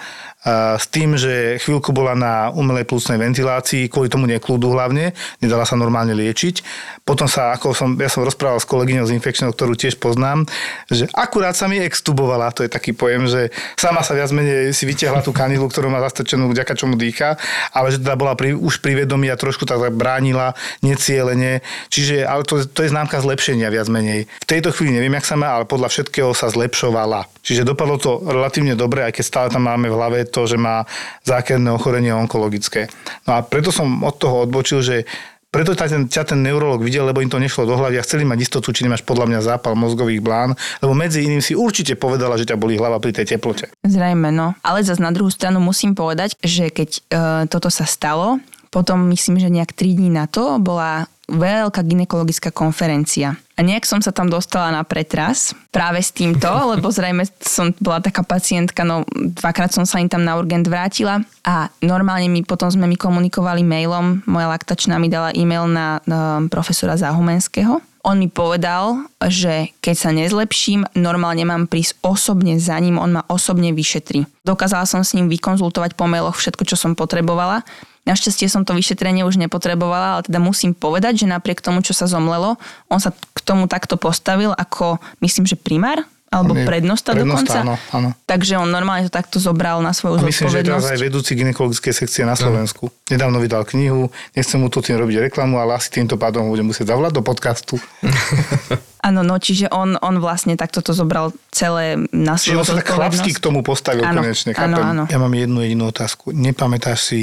[0.46, 5.74] s tým, že chvíľku bola na umelej plúcnej ventilácii, kvôli tomu nekľúdu hlavne, nedala sa
[5.74, 6.62] normálne liečiť.
[7.02, 10.46] Potom sa, ako som, ja som rozprával s kolegyňou z infekčnou, ktorú tiež poznám,
[10.94, 14.86] že akurát sa mi extubovala, to je taký pojem, že sama sa viac menej si
[14.86, 17.42] vytiahla tú kanilu, ktorú má zastrčenú, vďaka čomu dýcha,
[17.74, 20.54] ale že teda bola pri, už pri vedomí a trošku tak bránila
[20.86, 21.66] necielene.
[21.90, 24.30] Čiže, ale to, to je známka zlepšenia viac menej.
[24.44, 27.26] V tejto chvíli neviem, jak sa má, ale podľa všetkého sa zlepšovala.
[27.42, 30.84] Čiže dopadlo to relatívne dobre, aj keď stále tam máme v hlave to, že má
[31.24, 32.92] zákerné ochorenie onkologické.
[33.26, 35.08] No a preto som od toho odbočil, že
[35.48, 38.28] preto ťa ten, ťa ten neurolog videl, lebo im to nešlo do hlavy a chceli
[38.28, 42.36] mať istotu, či nemáš podľa mňa zápal mozgových blán, lebo medzi iným si určite povedala,
[42.36, 43.72] že ťa boli hlava pri tej teplote.
[43.88, 44.54] Zrejme, no.
[44.60, 47.00] Ale zase na druhú stranu musím povedať, že keď e,
[47.48, 53.36] toto sa stalo, potom myslím, že nejak 3 dní na to bola veľká ginekologická konferencia.
[53.58, 58.00] A nejak som sa tam dostala na pretras práve s týmto, lebo zrejme som bola
[58.00, 62.72] taká pacientka, no dvakrát som sa im tam na urgent vrátila a normálne mi potom
[62.72, 67.84] sme mi komunikovali mailom, moja laktačná mi dala e-mail na, na profesora Zahumenského.
[68.08, 73.28] On mi povedal, že keď sa nezlepším, normálne mám prísť osobne za ním, on ma
[73.28, 74.24] osobne vyšetri.
[74.48, 77.68] Dokázala som s ním vykonzultovať po mailoch všetko, čo som potrebovala
[78.08, 82.08] Našťastie som to vyšetrenie už nepotrebovala, ale teda musím povedať, že napriek tomu, čo sa
[82.08, 82.56] zomlelo,
[82.88, 87.64] on sa k tomu takto postavil ako, myslím, že primár alebo prednosta, prednosta dokonca.
[87.64, 88.10] Áno, áno.
[88.28, 91.94] Takže on normálne to takto zobral na svoju a myslím, že teraz aj vedúci gynekologickej
[91.96, 92.92] sekcie na Slovensku.
[92.92, 93.16] No.
[93.16, 96.68] Nedávno vydal knihu, nechcem mu tu tým robiť reklamu, ale asi týmto pádom ho budem
[96.68, 97.80] musieť zavolať do podcastu.
[99.08, 102.76] Áno, no čiže on, on vlastne takto to zobral celé na svoju Čiže on sa
[102.82, 104.52] tak chlapsky k tomu postavil áno, konečne.
[104.58, 105.04] Áno, áno.
[105.08, 106.36] Ja mám jednu jedinú otázku.
[106.36, 107.20] Nepamätáš si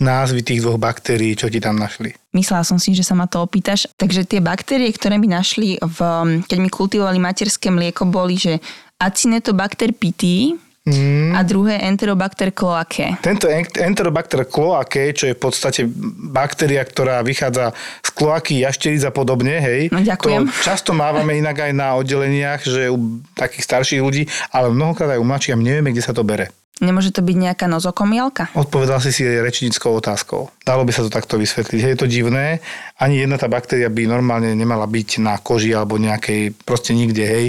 [0.00, 2.12] názvy tých dvoch baktérií, čo ti tam našli?
[2.36, 3.88] Myslela som si, že sa ma to opýtaš.
[3.96, 5.98] Takže tie baktérie, ktoré mi našli, v,
[6.44, 8.60] keď mi kultivovali materské mlieko, boli, že
[8.96, 10.56] Acinetobacter piti,
[10.86, 11.34] Mm.
[11.34, 13.18] A druhé Enterobacter cloacae.
[13.18, 15.82] Tento Enterobacter cloacae, čo je v podstate
[16.30, 17.74] baktéria, ktorá vychádza
[18.06, 19.90] z kloaky jašteric a podobne, hej.
[19.90, 20.46] No, ďakujem.
[20.46, 25.18] To často mávame inak aj na oddeleniach, že u takých starších ľudí, ale mnohokrát aj
[25.18, 26.54] u mladších a nevieme, kde sa to bere.
[26.76, 28.52] Nemôže to byť nejaká nozokomielka?
[28.52, 30.52] Odpovedal si si rečnickou otázkou.
[30.60, 31.80] Dalo by sa to takto vysvetliť.
[31.80, 32.60] Je to divné,
[32.96, 37.46] ani jedna tá baktéria by normálne nemala byť na koži alebo nejakej, proste nikde, hej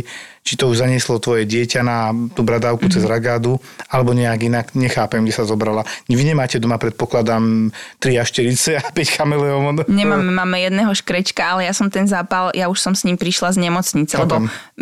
[0.48, 3.60] či to už zanieslo tvoje dieťa na tú bradávku cez ragádu,
[3.92, 5.84] alebo nejak inak, nechápem, kde sa zobrala.
[6.08, 7.68] Vy nemáte doma, predpokladám,
[8.00, 9.92] 3 až 40 a 5 chameleómov.
[9.92, 13.60] Nemáme, máme jedného škrečka, ale ja som ten zápal, ja už som s ním prišla
[13.60, 14.24] z nemocnice, Chápem.
[14.24, 14.36] lebo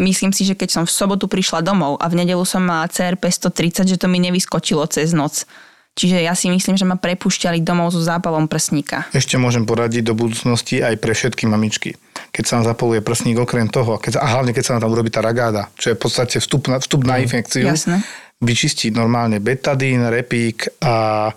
[0.05, 3.25] myslím si, že keď som v sobotu prišla domov a v nedelu som mala CRP
[3.25, 5.49] 130, že to mi nevyskočilo cez noc.
[5.95, 9.07] Čiže ja si myslím, že ma prepúšťali domov so zápalom prsníka.
[9.15, 11.95] Ešte môžem poradiť do budúcnosti aj pre všetky mamičky.
[12.35, 15.07] Keď sa nám zapoluje prsník, okrem toho, keď, a hlavne keď sa nám tam urobí
[15.07, 18.03] tá ragáda, čo je v podstate vstup na, vstup na mm, infekciu, Jasne.
[18.43, 21.31] vyčistiť normálne betadín, repík a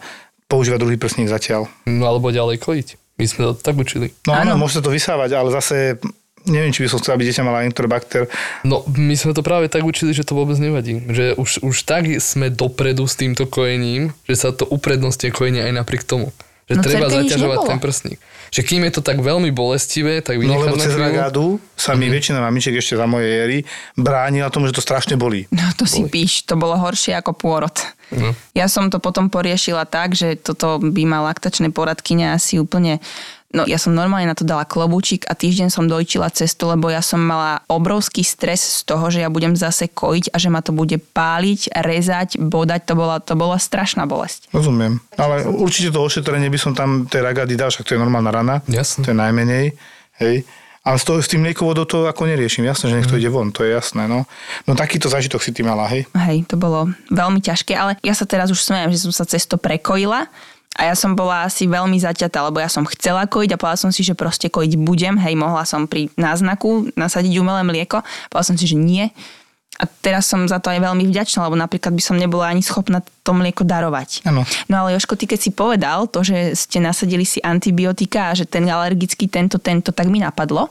[0.51, 1.71] používať druhý prsník zatiaľ.
[1.87, 2.89] No alebo ďalej kojiť.
[3.23, 4.11] My sme to tak učili.
[4.27, 6.03] No áno, môže sa to vysávať, ale zase
[6.49, 8.27] neviem, či by som chcel, aby dieťa mala enterobakter.
[8.65, 11.05] No, my sme to práve tak učili, že to vôbec nevadí.
[11.07, 15.73] Že už, už tak sme dopredu s týmto kojením, že sa to uprednostne kojenie aj
[15.79, 16.33] napriek tomu.
[16.69, 18.19] Že no, treba zaťažovať ten prsník.
[18.53, 22.09] Že kým je to tak veľmi bolestivé, tak vynechať No lebo cez ragádu sa mi
[22.09, 22.13] mm.
[22.13, 23.59] väčšina mamičiek ešte za mojej éry
[23.97, 25.49] bránila tomu, že to strašne bolí.
[25.49, 27.73] No to si píš, to bolo horšie ako pôrod.
[28.13, 28.37] No.
[28.53, 33.01] Ja som to potom poriešila tak, že toto by mal laktačné poradkyne asi úplne
[33.49, 37.01] No ja som normálne na to dala klobúčik a týždeň som dojčila cestu, lebo ja
[37.01, 40.77] som mala obrovský stres z toho, že ja budem zase kojiť a že ma to
[40.77, 42.93] bude páliť, rezať, bodať.
[42.93, 44.53] To bola, to bola strašná bolesť.
[44.53, 45.01] Rozumiem.
[45.17, 48.55] Ale určite to ošetrenie by som tam tej ragady dal, však to je normálna rana.
[48.69, 49.09] Jasne.
[49.09, 49.65] To je najmenej.
[50.21, 50.45] Hej.
[50.85, 52.69] Ale s, to, s tým liekovodou to ako neriešim.
[52.69, 53.21] Jasné, že nech to mm.
[53.25, 54.05] ide von, to je jasné.
[54.09, 54.29] No.
[54.69, 56.05] no takýto zážitok si ty mala, hej?
[56.13, 59.57] Hej, to bolo veľmi ťažké, ale ja sa teraz už smejem, že som sa cesto
[59.57, 60.29] prekojila
[60.79, 63.91] a ja som bola asi veľmi zaťatá, lebo ja som chcela kojiť a povedala som
[63.91, 65.19] si, že proste kojiť budem.
[65.19, 68.07] Hej, mohla som pri náznaku nasadiť umelé mlieko.
[68.31, 69.11] Povedala som si, že nie.
[69.79, 73.03] A teraz som za to aj veľmi vďačná, lebo napríklad by som nebola ani schopná
[73.03, 74.23] to mlieko darovať.
[74.27, 74.47] Ano.
[74.71, 78.47] No ale Joško, ty keď si povedal to, že ste nasadili si antibiotika a že
[78.47, 80.71] ten alergický tento, tento, tak mi napadlo,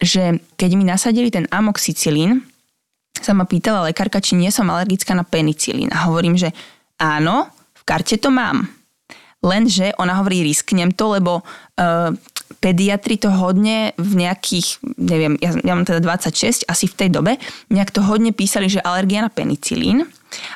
[0.00, 2.40] že keď mi nasadili ten amoxicilín,
[3.20, 5.92] sa ma pýtala lekárka, či nie som alergická na penicilín.
[5.92, 6.56] A hovorím, že
[6.96, 8.81] áno, v karte to mám.
[9.42, 12.14] Lenže ona hovorí, risknem to, lebo uh,
[12.62, 17.32] pediatri to hodne v nejakých, neviem, ja, ja mám teda 26, asi v tej dobe,
[17.66, 20.06] nejak to hodne písali, že alergia na penicilín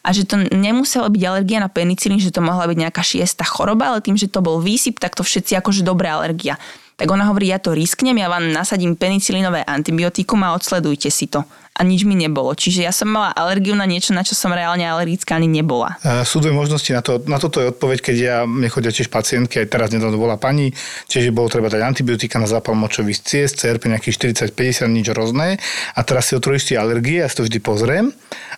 [0.07, 3.91] a že to nemuselo byť alergia na penicilín, že to mohla byť nejaká šiesta choroba,
[3.91, 6.55] ale tým, že to bol výsyp, tak to všetci akože dobrá alergia.
[6.97, 11.45] Tak ona hovorí, ja to risknem, ja vám nasadím penicilínové antibiotikum a odsledujte si to
[11.77, 12.57] a nič mi nebolo.
[12.57, 16.01] Čiže ja som mala alergiu na niečo, na čo som reálne alergická ani nebola.
[16.01, 19.13] E, Sú dve možnosti na, to, na toto je odpoveď, keď ja mne chodia tiež
[19.13, 20.73] pacientky, aj teraz nedávno bola pani,
[21.07, 25.61] čiže bolo treba dať antibiotika na zápal močových ciest, CRP nejakých 40-50, nič hrozné.
[25.93, 28.17] A teraz si otvoríš tie alergie, ja si to vždy pozriem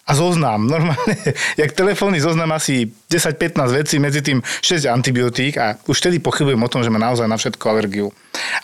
[0.08, 0.68] a zoznám.
[0.74, 1.14] Normálne,
[1.56, 6.68] jak telefónny zoznam asi 10-15 vecí, medzi tým 6 antibiotík a už vtedy pochybujem o
[6.68, 8.12] tom, že má naozaj na všetko alergiu.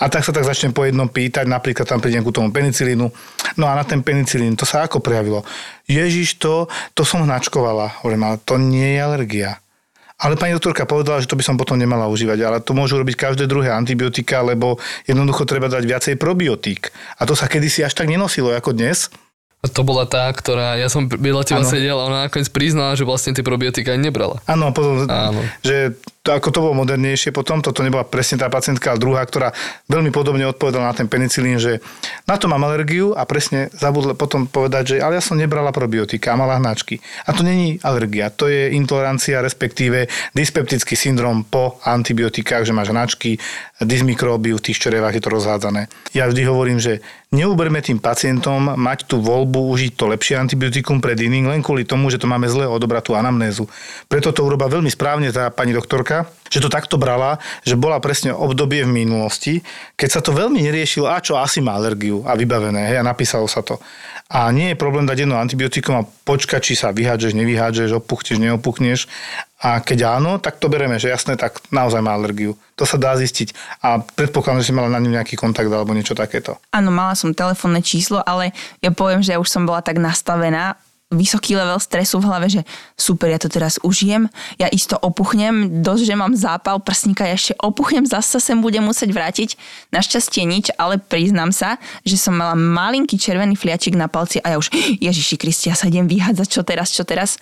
[0.01, 3.09] A tak sa tak začnem po jednom pýtať, napríklad tam prídem ku tomu penicilínu,
[3.57, 5.41] no a na ten penicilín, to sa ako prejavilo?
[5.89, 8.05] Ježiš, to, to som hnačkovala.
[8.05, 9.51] Hovorím, ale to nie je alergia.
[10.15, 13.19] Ale pani doktorka povedala, že to by som potom nemala užívať, ale to môžu robiť
[13.19, 14.79] každé druhé antibiotika, lebo
[15.11, 16.95] jednoducho treba dať viacej probiotík.
[17.19, 19.11] A to sa kedysi až tak nenosilo ako dnes.
[19.65, 21.73] To bola tá, ktorá, ja som vedľa teba Áno.
[21.73, 24.37] sedel a ona nakoniec priznala, že vlastne tie probiotika ani nebrala.
[24.45, 25.41] Áno, potom, Áno.
[25.65, 29.53] že to, ako to bolo modernejšie potom, toto nebola presne tá pacientka, ale druhá, ktorá
[29.93, 31.85] veľmi podobne odpovedala na ten penicilín, že
[32.25, 36.33] na to mám alergiu a presne zabudla potom povedať, že ale ja som nebrala probiotika
[36.33, 37.05] mala hnačky.
[37.29, 43.37] A to není alergia, to je intolerancia, respektíve dyspeptický syndrom po antibiotikách, že máš hnačky,
[43.85, 45.93] dysmikróbiu v tých črevách je to rozhádzané.
[46.17, 51.19] Ja vždy hovorím, že neuberme tým pacientom mať tú voľbu užiť to lepšie antibiotikum pred
[51.19, 53.67] iným, len kvôli tomu, že to máme zle odobrať tú anamnézu.
[54.07, 56.14] Preto to urobila veľmi správne tá pani doktorka,
[56.53, 59.67] že to takto brala, že bola presne obdobie v minulosti,
[59.99, 63.51] keď sa to veľmi neriešilo, a čo asi má alergiu a vybavené, hej, a napísalo
[63.51, 63.83] sa to.
[64.31, 69.01] A nie je problém dať jedno antibiotikum a počkať, či sa vyhádžeš, nevyhádžeš, opuchneš, neopuchneš.
[69.61, 72.57] A keď áno, tak to bereme, že jasné, tak naozaj má alergiu.
[72.81, 73.53] To sa dá zistiť.
[73.85, 76.57] A predpokladám, že si mala na ňu nejaký kontakt alebo niečo takéto.
[76.73, 80.81] Áno, mala som telefónne číslo, ale ja poviem, že ja už som bola tak nastavená,
[81.15, 82.63] vysoký level stresu v hlave, že
[82.99, 87.55] super, ja to teraz užijem, ja isto opuchnem, dosť, že mám zápal prsníka, ja ešte
[87.63, 89.57] opuchnem, zase sem budem musieť vrátiť.
[89.95, 94.57] Našťastie nič, ale priznám sa, že som mala malinký červený fliačik na palci a ja
[94.59, 97.41] už, Ježiši Kristi, ja sa idem vyhádzať, čo teraz, čo teraz.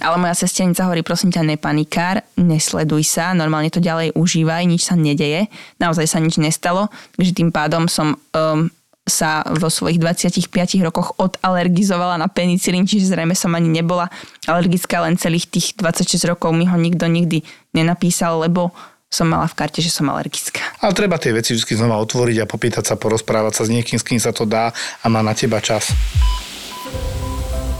[0.00, 4.98] Ale moja sesternica hovorí, prosím ťa, nepanikár, nesleduj sa, normálne to ďalej užívaj, nič sa
[4.98, 5.46] nedeje,
[5.78, 8.72] naozaj sa nič nestalo, takže tým pádom som um,
[9.08, 10.50] sa vo svojich 25
[10.86, 14.06] rokoch odalergizovala na penicilín, čiže zrejme som ani nebola
[14.46, 17.42] alergická, len celých tých 26 rokov mi ho nikto nikdy
[17.74, 18.70] nenapísal, lebo
[19.10, 20.62] som mala v karte, že som alergická.
[20.78, 24.06] Ale treba tie veci vždy znova otvoriť a popýtať sa, porozprávať sa s niekým, s
[24.06, 24.70] kým sa to dá
[25.02, 25.90] a má na teba čas.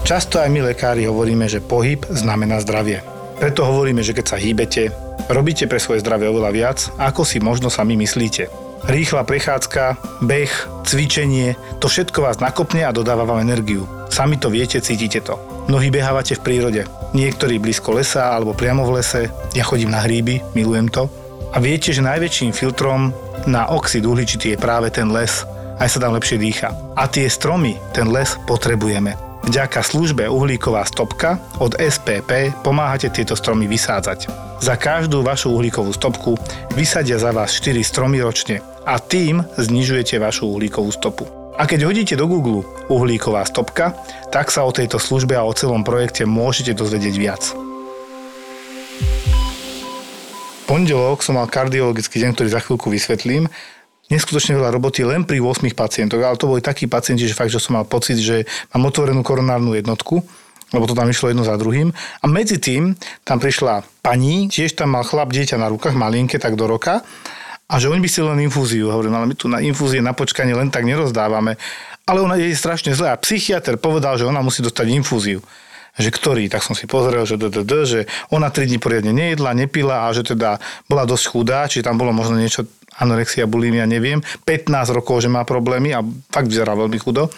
[0.02, 3.06] Často aj my lekári hovoríme, že pohyb znamená zdravie.
[3.38, 4.90] Preto hovoríme, že keď sa hýbete,
[5.30, 8.69] robíte pre svoje zdravie oveľa viac, ako si možno sami myslíte.
[8.88, 9.82] Rýchla prechádzka,
[10.24, 10.52] beh,
[10.88, 13.84] cvičenie, to všetko vás nakopne a dodáva vám energiu.
[14.08, 15.36] Sami to viete, cítite to.
[15.68, 16.82] Mnohí behávate v prírode.
[17.12, 19.28] Niektorí blízko lesa alebo priamo v lese.
[19.52, 21.12] Ja chodím na hríby, milujem to.
[21.52, 23.12] A viete, že najväčším filtrom
[23.44, 25.44] na oxid uhličitý je práve ten les.
[25.76, 26.72] Aj sa tam lepšie dýcha.
[26.96, 29.14] A tie stromy, ten les potrebujeme.
[29.40, 34.28] Vďaka službe Uhlíková stopka od SPP pomáhate tieto stromy vysádzať.
[34.60, 36.36] Za každú vašu uhlíkovú stopku
[36.76, 41.30] vysadia za vás 4 stromy ročne a tým znižujete vašu uhlíkovú stopu.
[41.54, 43.94] A keď hodíte do Google uhlíková stopka,
[44.34, 47.44] tak sa o tejto službe a o celom projekte môžete dozvedieť viac.
[50.70, 53.50] pondelok som mal kardiologický deň, ktorý za chvíľku vysvetlím.
[54.06, 57.58] Neskutočne veľa roboty len pri 8 pacientoch, ale to boli takí pacienti, že fakt, že
[57.58, 60.22] som mal pocit, že mám otvorenú koronárnu jednotku,
[60.70, 61.90] lebo to tam išlo jedno za druhým.
[62.22, 62.94] A medzi tým
[63.26, 67.02] tam prišla pani, tiež tam mal chlap dieťa na rukách, malinké, tak do roka,
[67.70, 68.90] a že oni by si len infúziu.
[68.90, 71.54] Hovorím, ale my tu na infúzie na počkanie len tak nerozdávame.
[72.02, 73.14] Ale ona je strašne zlá.
[73.14, 75.38] A psychiatr povedal, že ona musí dostať infúziu
[76.00, 78.00] že ktorý, tak som si pozrel, že, DDD, že
[78.32, 80.56] ona 3 dní poriadne nejedla, nepila a že teda
[80.88, 82.64] bola dosť chudá, či tam bolo možno niečo
[82.98, 87.30] anorexia, bulimia, neviem, 15 rokov, že má problémy a fakt vyzerá veľmi chudo.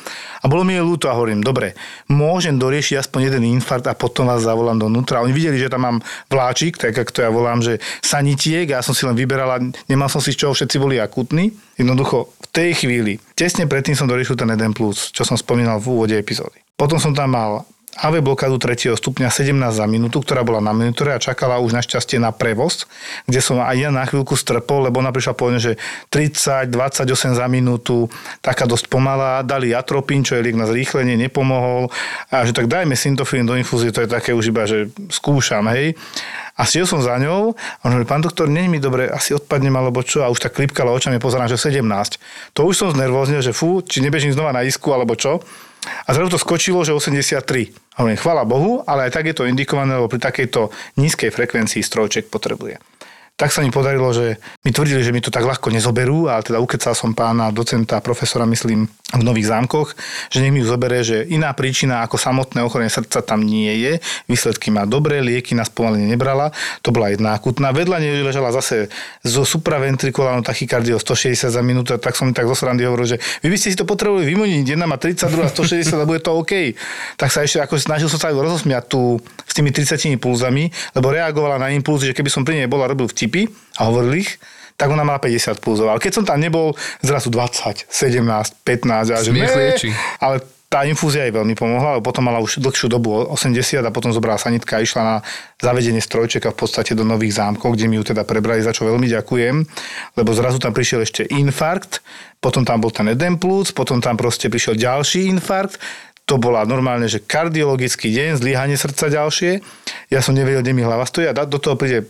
[0.43, 1.79] A bolo mi je ľúto a hovorím, dobre,
[2.11, 5.23] môžem doriešiť aspoň jeden infarkt a potom vás zavolám donútra.
[5.23, 8.91] Oni videli, že tam mám vláčik, tak ako to ja volám, že sanitiek, ja som
[8.91, 11.55] si len vyberal a nemal som si z čoho, všetci boli akutní.
[11.79, 15.95] Jednoducho, v tej chvíli, tesne predtým som doriešil ten 1+, plus, čo som spomínal v
[15.95, 16.59] úvode epizódy.
[16.75, 17.63] Potom som tam mal
[17.93, 18.97] AV blokádu 3.
[18.97, 22.89] stupňa 17 za minútu, ktorá bola na minútore a čakala už našťastie na prevoz,
[23.29, 25.73] kde som aj ja na chvíľku strpol, lebo ona prišla povedať, že
[26.09, 28.09] 30, 28 za minútu,
[28.41, 31.93] taká dosť pomalá, dali atropín, čo je liek na zrýchlenie, nepomohol
[32.33, 35.93] a že tak dajme syntofilín do infúzie, to je také už iba, že skúšam, hej.
[36.57, 39.73] A šiel som za ňou a on hovorí, pán doktor, nie mi dobre, asi odpadnem
[39.77, 41.85] alebo čo a už tak klipkala očami, pozerám, že 17.
[42.57, 45.45] To už som znervóznil, že fú, či nebežím znova na isku alebo čo.
[45.83, 47.99] A zrazu to skočilo, že 83.
[47.99, 51.83] A hovorím, chvala Bohu, ale aj tak je to indikované, lebo pri takejto nízkej frekvencii
[51.83, 52.79] strojček potrebuje
[53.37, 56.63] tak sa mi podarilo, že mi tvrdili, že mi to tak ľahko nezoberú, ale teda
[56.63, 59.93] ukecal som pána docenta, profesora, myslím, v Nových zámkoch,
[60.33, 63.93] že nech mi ju zobere, že iná príčina ako samotné ochorenie srdca tam nie je,
[64.25, 66.49] výsledky má dobré, lieky na spomalenie nebrala,
[66.81, 67.77] to bola jedna akutná.
[67.77, 68.89] Vedľa nej ležala zase
[69.21, 73.57] zo supraventrikulárnou tachykardiou 160 za minútu, tak som tak zo srandy hovoril, že vy by
[73.61, 76.73] ste si to potrebovali vymoniť, jedna má 32, 160 a bude to OK.
[77.21, 81.61] Tak sa ešte ako snažil som sa rozosmiať tu s tými 30 pulzami, lebo reagovala
[81.61, 83.47] na impulzy, že keby som pri nej bola, robil vtipy
[83.79, 84.43] a hovoril ich,
[84.75, 85.95] tak ona mala 50 pulzov.
[85.95, 86.75] Ale keď som tam nebol,
[87.07, 89.31] zrazu 20, 17, 15 a že
[90.19, 90.43] ale
[90.73, 94.41] tá infúzia jej veľmi pomohla, lebo potom mala už dlhšiu dobu 80 a potom zobrala
[94.41, 95.17] sanitka a išla na
[95.61, 99.05] zavedenie strojčeka v podstate do nových zámkov, kde mi ju teda prebrali, za čo veľmi
[99.05, 99.69] ďakujem,
[100.17, 102.01] lebo zrazu tam prišiel ešte infarkt,
[102.41, 105.77] potom tam bol ten edem plus, potom tam proste prišiel ďalší infarkt,
[106.25, 109.61] to bola normálne, že kardiologický deň, zlyhanie srdca ďalšie.
[110.09, 112.09] Ja som nevedel, kde mi hlava stojí a do toho príde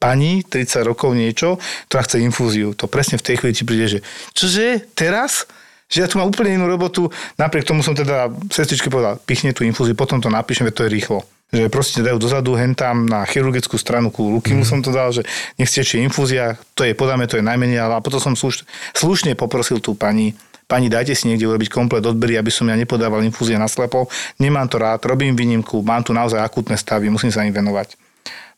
[0.00, 1.60] pani, 30 rokov niečo,
[1.92, 2.72] ktorá chce infúziu.
[2.72, 3.98] To presne v tej chvíli ti príde, že
[4.32, 5.44] čože, teraz?
[5.92, 9.66] Že ja tu mám úplne inú robotu, napriek tomu som teda sestričke povedal, pichne tú
[9.66, 11.20] infúziu, potom to napíšem, to je rýchlo.
[11.50, 15.10] Že proste dajú dozadu, hen tam na chirurgickú stranu ku ruky mu som to dal,
[15.10, 15.26] že
[15.58, 18.62] nech stečie infúzia, to je, podáme, to je najmenej, ale a potom som sluš,
[18.94, 20.38] slušne poprosil tú pani,
[20.70, 24.06] pani dajte si niekde urobiť komplet odbery, aby som ja nepodával infúzie na slepo,
[24.38, 28.09] nemám to rád, robím výnimku, mám tu naozaj akutné stavy, musím sa im venovať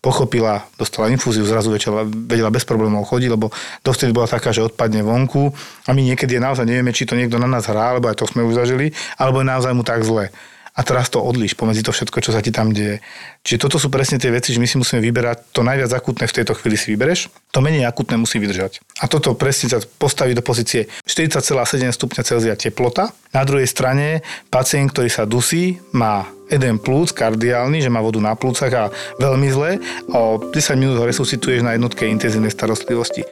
[0.02, 3.54] pochopila, dostala infúziu, zrazu vedela, vedela bez problémov chodiť, lebo
[3.86, 5.54] dovtedy bola taká, že odpadne vonku
[5.86, 8.42] a my niekedy naozaj nevieme, či to niekto na nás hrá, alebo aj to sme
[8.42, 10.34] už zažili, alebo je naozaj mu tak zle
[10.72, 13.04] a teraz to odliš pomedzi to všetko, čo sa ti tam deje.
[13.44, 16.36] Čiže toto sú presne tie veci, že my si musíme vyberať to najviac akutné v
[16.40, 18.80] tejto chvíli si vybereš, to menej akutné musí vydržať.
[19.04, 23.12] A toto presne sa postaví do pozície 40,7 stupňa Celzia teplota.
[23.36, 28.36] Na druhej strane pacient, ktorý sa dusí, má jeden plúc kardiálny, že má vodu na
[28.36, 28.84] plúcach a
[29.16, 29.80] veľmi zle.
[30.12, 33.24] O 10 minút ho resuscituješ na jednotke intenzívnej starostlivosti.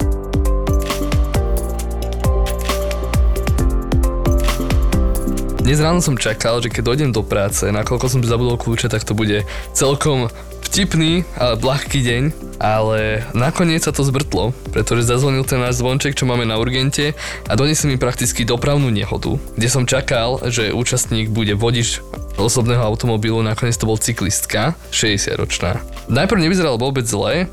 [5.61, 9.15] Dnes ráno som čakal, že keď dojdem do práce, nakoľko som zabudol kľúče, tak to
[9.15, 10.27] bude celkom
[10.71, 12.23] vtipný, ale ľahký deň,
[12.63, 17.19] ale nakoniec sa to zbrtlo, pretože zazvonil ten náš zvonček, čo máme na urgente
[17.51, 21.99] a donesli mi prakticky dopravnú nehodu, kde som čakal, že účastník bude vodič
[22.39, 25.83] osobného automobilu, nakoniec to bol cyklistka, 60-ročná.
[26.07, 27.51] Najprv nevyzeral vôbec zle,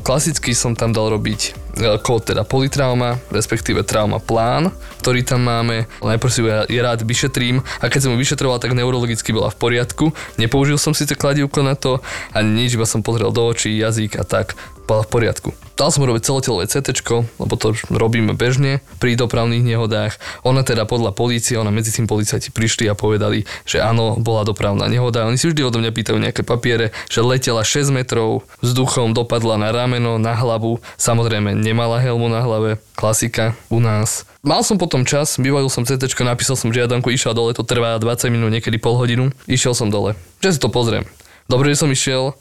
[0.00, 1.67] klasicky som tam dal robiť
[2.02, 5.86] kód teda politrauma, respektíve trauma plán, ktorý tam máme.
[6.02, 10.10] Najprv si je rád vyšetrím a keď som mu vyšetroval, tak neurologicky bola v poriadku.
[10.36, 12.02] Nepoužil som síce kladivko na to,
[12.34, 14.58] ani nič, iba som pozrel do očí, jazyk a tak
[14.88, 15.52] v poriadku.
[15.78, 16.90] Dal som robiť celotelové CT,
[17.38, 20.18] lebo to robíme bežne pri dopravných nehodách.
[20.42, 24.90] Ona teda podľa polície, ona medzi tým policajti prišli a povedali, že áno, bola dopravná
[24.90, 25.28] nehoda.
[25.30, 29.70] Oni si vždy odo mňa pýtajú nejaké papiere, že letela 6 metrov vzduchom, dopadla na
[29.70, 30.82] rameno, na hlavu.
[30.98, 34.26] Samozrejme, nemala helmu na hlave, klasika u nás.
[34.42, 38.34] Mal som potom čas, vyvalil som CT, napísal som žiadanku, išiel dole, to trvá 20
[38.34, 39.30] minút, niekedy pol hodinu.
[39.46, 41.06] Išiel som dole, že si to pozriem.
[41.48, 42.36] Dobre, že som išiel,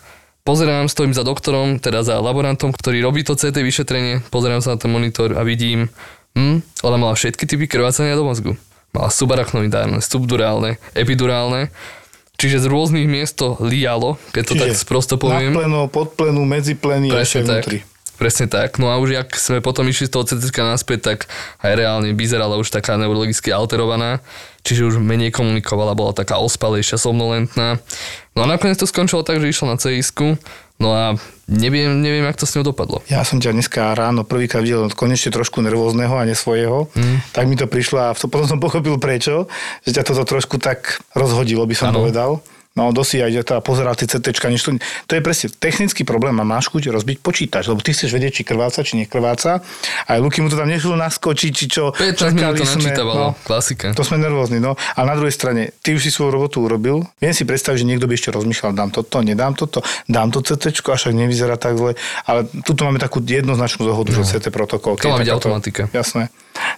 [0.47, 4.77] Pozerám, stojím za doktorom, teda za laborantom, ktorý robí to CT vyšetrenie, pozerám sa na
[4.79, 5.91] ten monitor a vidím,
[6.39, 8.55] hm, ona mala všetky typy krvácania do mozgu.
[8.95, 11.67] Mala subarachnoidálne, subdurálne, epidurálne,
[12.39, 15.51] čiže z rôznych miest to lialo, keď to čiže tak sprosto poviem.
[15.51, 17.83] Nadpleno, podplenu, medzipleny a ešte vnútri.
[18.17, 18.81] Presne tak.
[18.81, 21.19] No a už ak sme potom išli z toho CT naspäť, tak
[21.61, 24.25] aj reálne vyzerala už taká neurologicky alterovaná,
[24.65, 27.77] čiže už menej komunikovala, bola taká ospalejšia, somnolentná.
[28.33, 30.09] No a nakoniec to skončilo tak, že išla na cis
[30.77, 31.17] No a
[31.49, 33.01] neviem, neviem, jak to s ňou dopadlo.
[33.09, 36.93] Ja som ťa dneska ráno prvýkrát videl konečne trošku nervózneho a nesvojho.
[36.93, 37.17] Mm.
[37.33, 39.49] Tak mi to prišlo a potom som pochopil prečo,
[39.81, 42.05] že ťa toto trošku tak rozhodilo, by som ano.
[42.05, 42.31] povedal.
[42.77, 44.77] No dosi aj teda pozerať tie CT, nič to,
[45.09, 48.43] to je presne technický problém a máš chuť rozbiť počítač, lebo ty chceš vedieť, či
[48.45, 49.65] krváca, či nekrváca.
[50.05, 51.89] Aj Luky mu to tam nešlo naskočiť, či čo.
[51.97, 53.97] 15 minút to sme, no, klasika.
[53.97, 54.77] To sme nervózni, no.
[54.77, 57.01] A na druhej strane, ty už si svoju robotu urobil.
[57.17, 60.77] Viem si predstaviť, že niekto by ešte rozmýšľal, dám toto, nedám toto, dám to CT,
[60.85, 61.97] a však nevyzerá tak zle.
[62.29, 64.21] Ale tuto máme takú jednoznačnú dohodu, no.
[64.21, 65.01] že CT protokol.
[65.01, 65.89] To má byť automatika.
[65.89, 66.29] Jasné.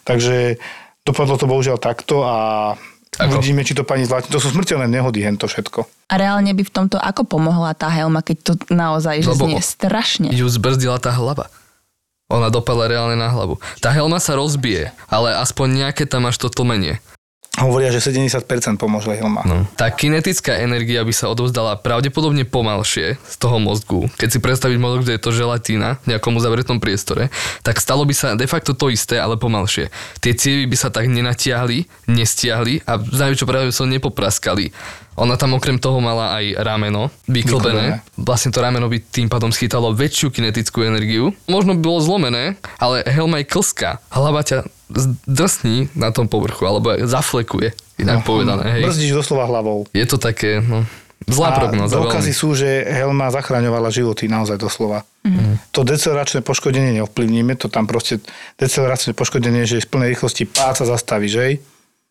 [0.07, 0.55] Takže
[1.03, 2.35] dopadlo to bohužiaľ takto a
[3.19, 3.35] Ako?
[3.35, 4.31] Uvidíme, či to pani zvládne.
[4.31, 5.83] To sú smrteľné nehody, hen to všetko.
[6.07, 9.59] A reálne by v tomto ako pomohla tá helma, keď to naozaj že Lebo- znie
[9.59, 10.31] strašne.
[10.31, 11.51] Ju zbrzdila tá hlava.
[12.31, 13.57] Ona dopadla reálne na hlavu.
[13.83, 17.01] Tá helma sa rozbije, ale aspoň nejaké tam máš to tlmenie.
[17.59, 19.43] Hovoria, že 70% pomôže helma.
[19.43, 19.67] No.
[19.75, 24.07] Tá kinetická energia by sa odovzdala pravdepodobne pomalšie z toho mozgu.
[24.15, 27.27] Keď si predstaviť mozog, že je to želatína v nejakom uzavretom priestore,
[27.59, 29.91] tak stalo by sa de facto to isté, ale pomalšie.
[30.23, 34.71] Tie cievy by sa tak nenatiahli, nestiahli a v najväčšou pravde sa nepopraskali.
[35.19, 37.99] Ona tam okrem toho mala aj rameno vyklbené.
[38.15, 41.35] Vlastne to rameno by tým pádom schytalo väčšiu kinetickú energiu.
[41.43, 43.99] Možno by bolo zlomené, ale helma je klská.
[44.15, 48.79] Hlava ťa zdrsní na tom povrchu, alebo zaflekuje, inak povedané.
[48.79, 48.83] Hej.
[48.89, 49.85] Brzdíš doslova hlavou.
[49.93, 50.85] Je to také, no,
[51.29, 51.93] zlá prognoza.
[51.99, 52.41] dôkazy veľmi.
[52.41, 55.05] sú, že helma zachraňovala životy naozaj doslova.
[55.21, 55.61] Mm.
[55.75, 58.23] To deceleračné poškodenie neovplyvníme, to tam proste
[58.57, 61.53] deceleračné poškodenie, že v plnej rýchlosti páca zastavíš, hej?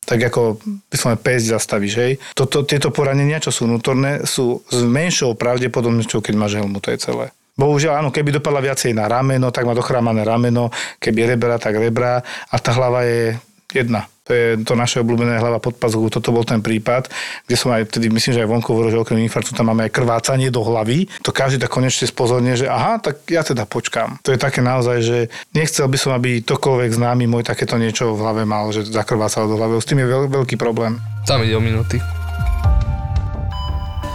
[0.09, 0.57] tak ako
[0.89, 2.13] vyslovene pésť zastavíš, hej.
[2.33, 6.99] Toto, tieto poranenia, čo sú vnútorné, sú s menšou pravdepodobnosťou, keď máš helmu, to je
[7.05, 7.29] celé.
[7.59, 10.71] Bohužiaľ, áno, keby dopadla viacej na rameno, tak má dochrámané rameno,
[11.03, 13.35] keby rebra, tak rebra a tá hlava je
[13.75, 14.07] jedna.
[14.29, 16.13] To je to naše obľúbené hlava pod pazuchou.
[16.13, 17.09] Toto bol ten prípad,
[17.49, 19.93] kde som aj vtedy, myslím, že aj vonku hovoril, že okrem infarktu tam máme aj
[19.97, 21.09] krvácanie do hlavy.
[21.25, 24.21] To každý tak konečne spozorne, že aha, tak ja teda počkám.
[24.21, 25.19] To je také naozaj, že
[25.57, 29.57] nechcel by som, aby tokoľvek známy môj takéto niečo v hlave mal, že zakrvácalo do
[29.57, 29.81] hlavy.
[29.81, 31.01] S tým je veľ, veľký problém.
[31.25, 31.97] Tam ide o minúty.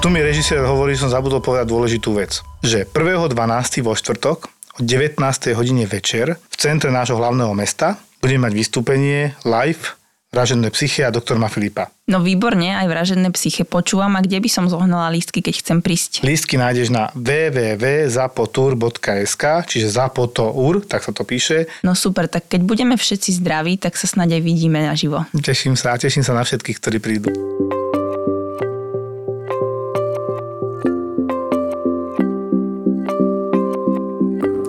[0.04, 2.44] Tu mi režisér hovorí, že som zabudol povedať dôležitú vec.
[2.60, 3.88] Že 1.12.
[3.88, 5.16] vo štvrtok o 19.
[5.56, 9.96] hodine večer v centre nášho hlavného mesta budeme mať vystúpenie live
[10.34, 11.94] Vražené psyche a doktor Filipa.
[12.10, 14.18] No výborne, aj vražené psyche počúvam.
[14.18, 16.26] A kde by som zohnala lístky, keď chcem prísť?
[16.26, 21.70] Lístky nájdeš na www.zapotur.sk, čiže zapotour, tak sa to píše.
[21.86, 25.22] No super, tak keď budeme všetci zdraví, tak sa snáď aj vidíme naživo.
[25.38, 27.30] Teším sa a teším sa na všetkých, ktorí prídu.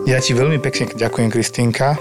[0.04, 1.96] Ja ti veľmi pekne ďakujem, Kristýnka.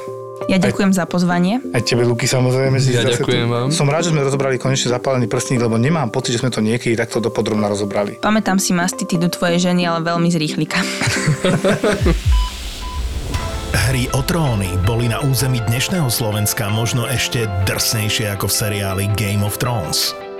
[0.51, 1.64] Ja ďakujem za pozvanie.
[1.72, 2.76] Aj tebe, Luky, samozrejme.
[2.76, 3.68] že Ja zase ďakujem tu- vám.
[3.72, 6.99] Som rád, že sme rozobrali konečne zapálený prstník, lebo nemám pocit, že sme to niekedy
[6.99, 8.20] takto dopodrobne rozobrali.
[8.20, 10.84] Pamätám si mastitidu tvojej ženy, ale veľmi z rýchlika.
[13.88, 19.41] Hry o tróny boli na území dnešného Slovenska možno ešte drsnejšie ako v seriáli Game
[19.41, 20.12] of Thrones.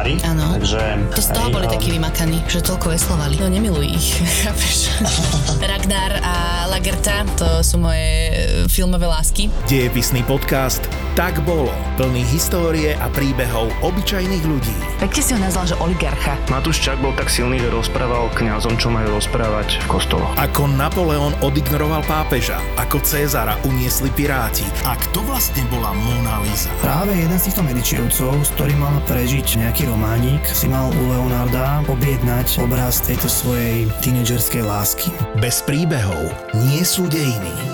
[0.00, 0.14] veslári.
[0.24, 0.56] Áno.
[0.56, 0.80] Takže,
[1.12, 3.34] To z toho hej, boli a- takí vymakaní, že toľko veslovali.
[3.36, 4.08] No nemiluj ich,
[4.44, 4.88] chápeš?
[5.70, 6.34] Ragnar a
[6.68, 8.34] Lagerta, to sú moje e,
[8.66, 9.52] filmové lásky.
[9.68, 10.80] Dejepisný podcast
[11.20, 11.68] Tak bolo.
[12.00, 14.72] Plný histórie a príbehov obyčajných ľudí.
[15.04, 16.40] Pekne si ho nazval, že oligarcha.
[16.48, 20.32] Matúš Čak bol tak silný, že rozprával kňazom, čo majú rozprávať v kostoloch.
[20.40, 26.72] Ako Napoleon odignoroval pápeža, ako Cézara uniesli piráti a kto vlastne bola Mona Lisa.
[26.80, 31.84] Práve jeden z týchto medičievcov, s ktorým mal prežiť nejaký románik, si mal u Leonarda
[31.84, 35.12] objednať obraz tejto svojej tínedžerskej lásky.
[35.36, 36.32] Bez príbehov
[36.64, 37.69] nie sú dejiny.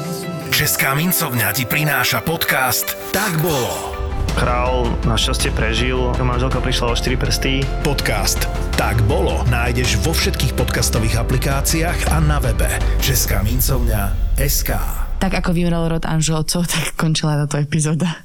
[0.56, 3.92] Česká mincovňa ti prináša podcast Tak bolo.
[4.40, 7.60] Král našťastie prežil, manželka prišla o 4 prsty.
[7.84, 12.72] Podcast Tak bolo nájdeš vo všetkých podcastových aplikáciách a na webe
[13.04, 14.80] Česká mincovňa SK.
[15.20, 18.24] Tak ako vymrel rod Anželcov, tak končila táto epizóda.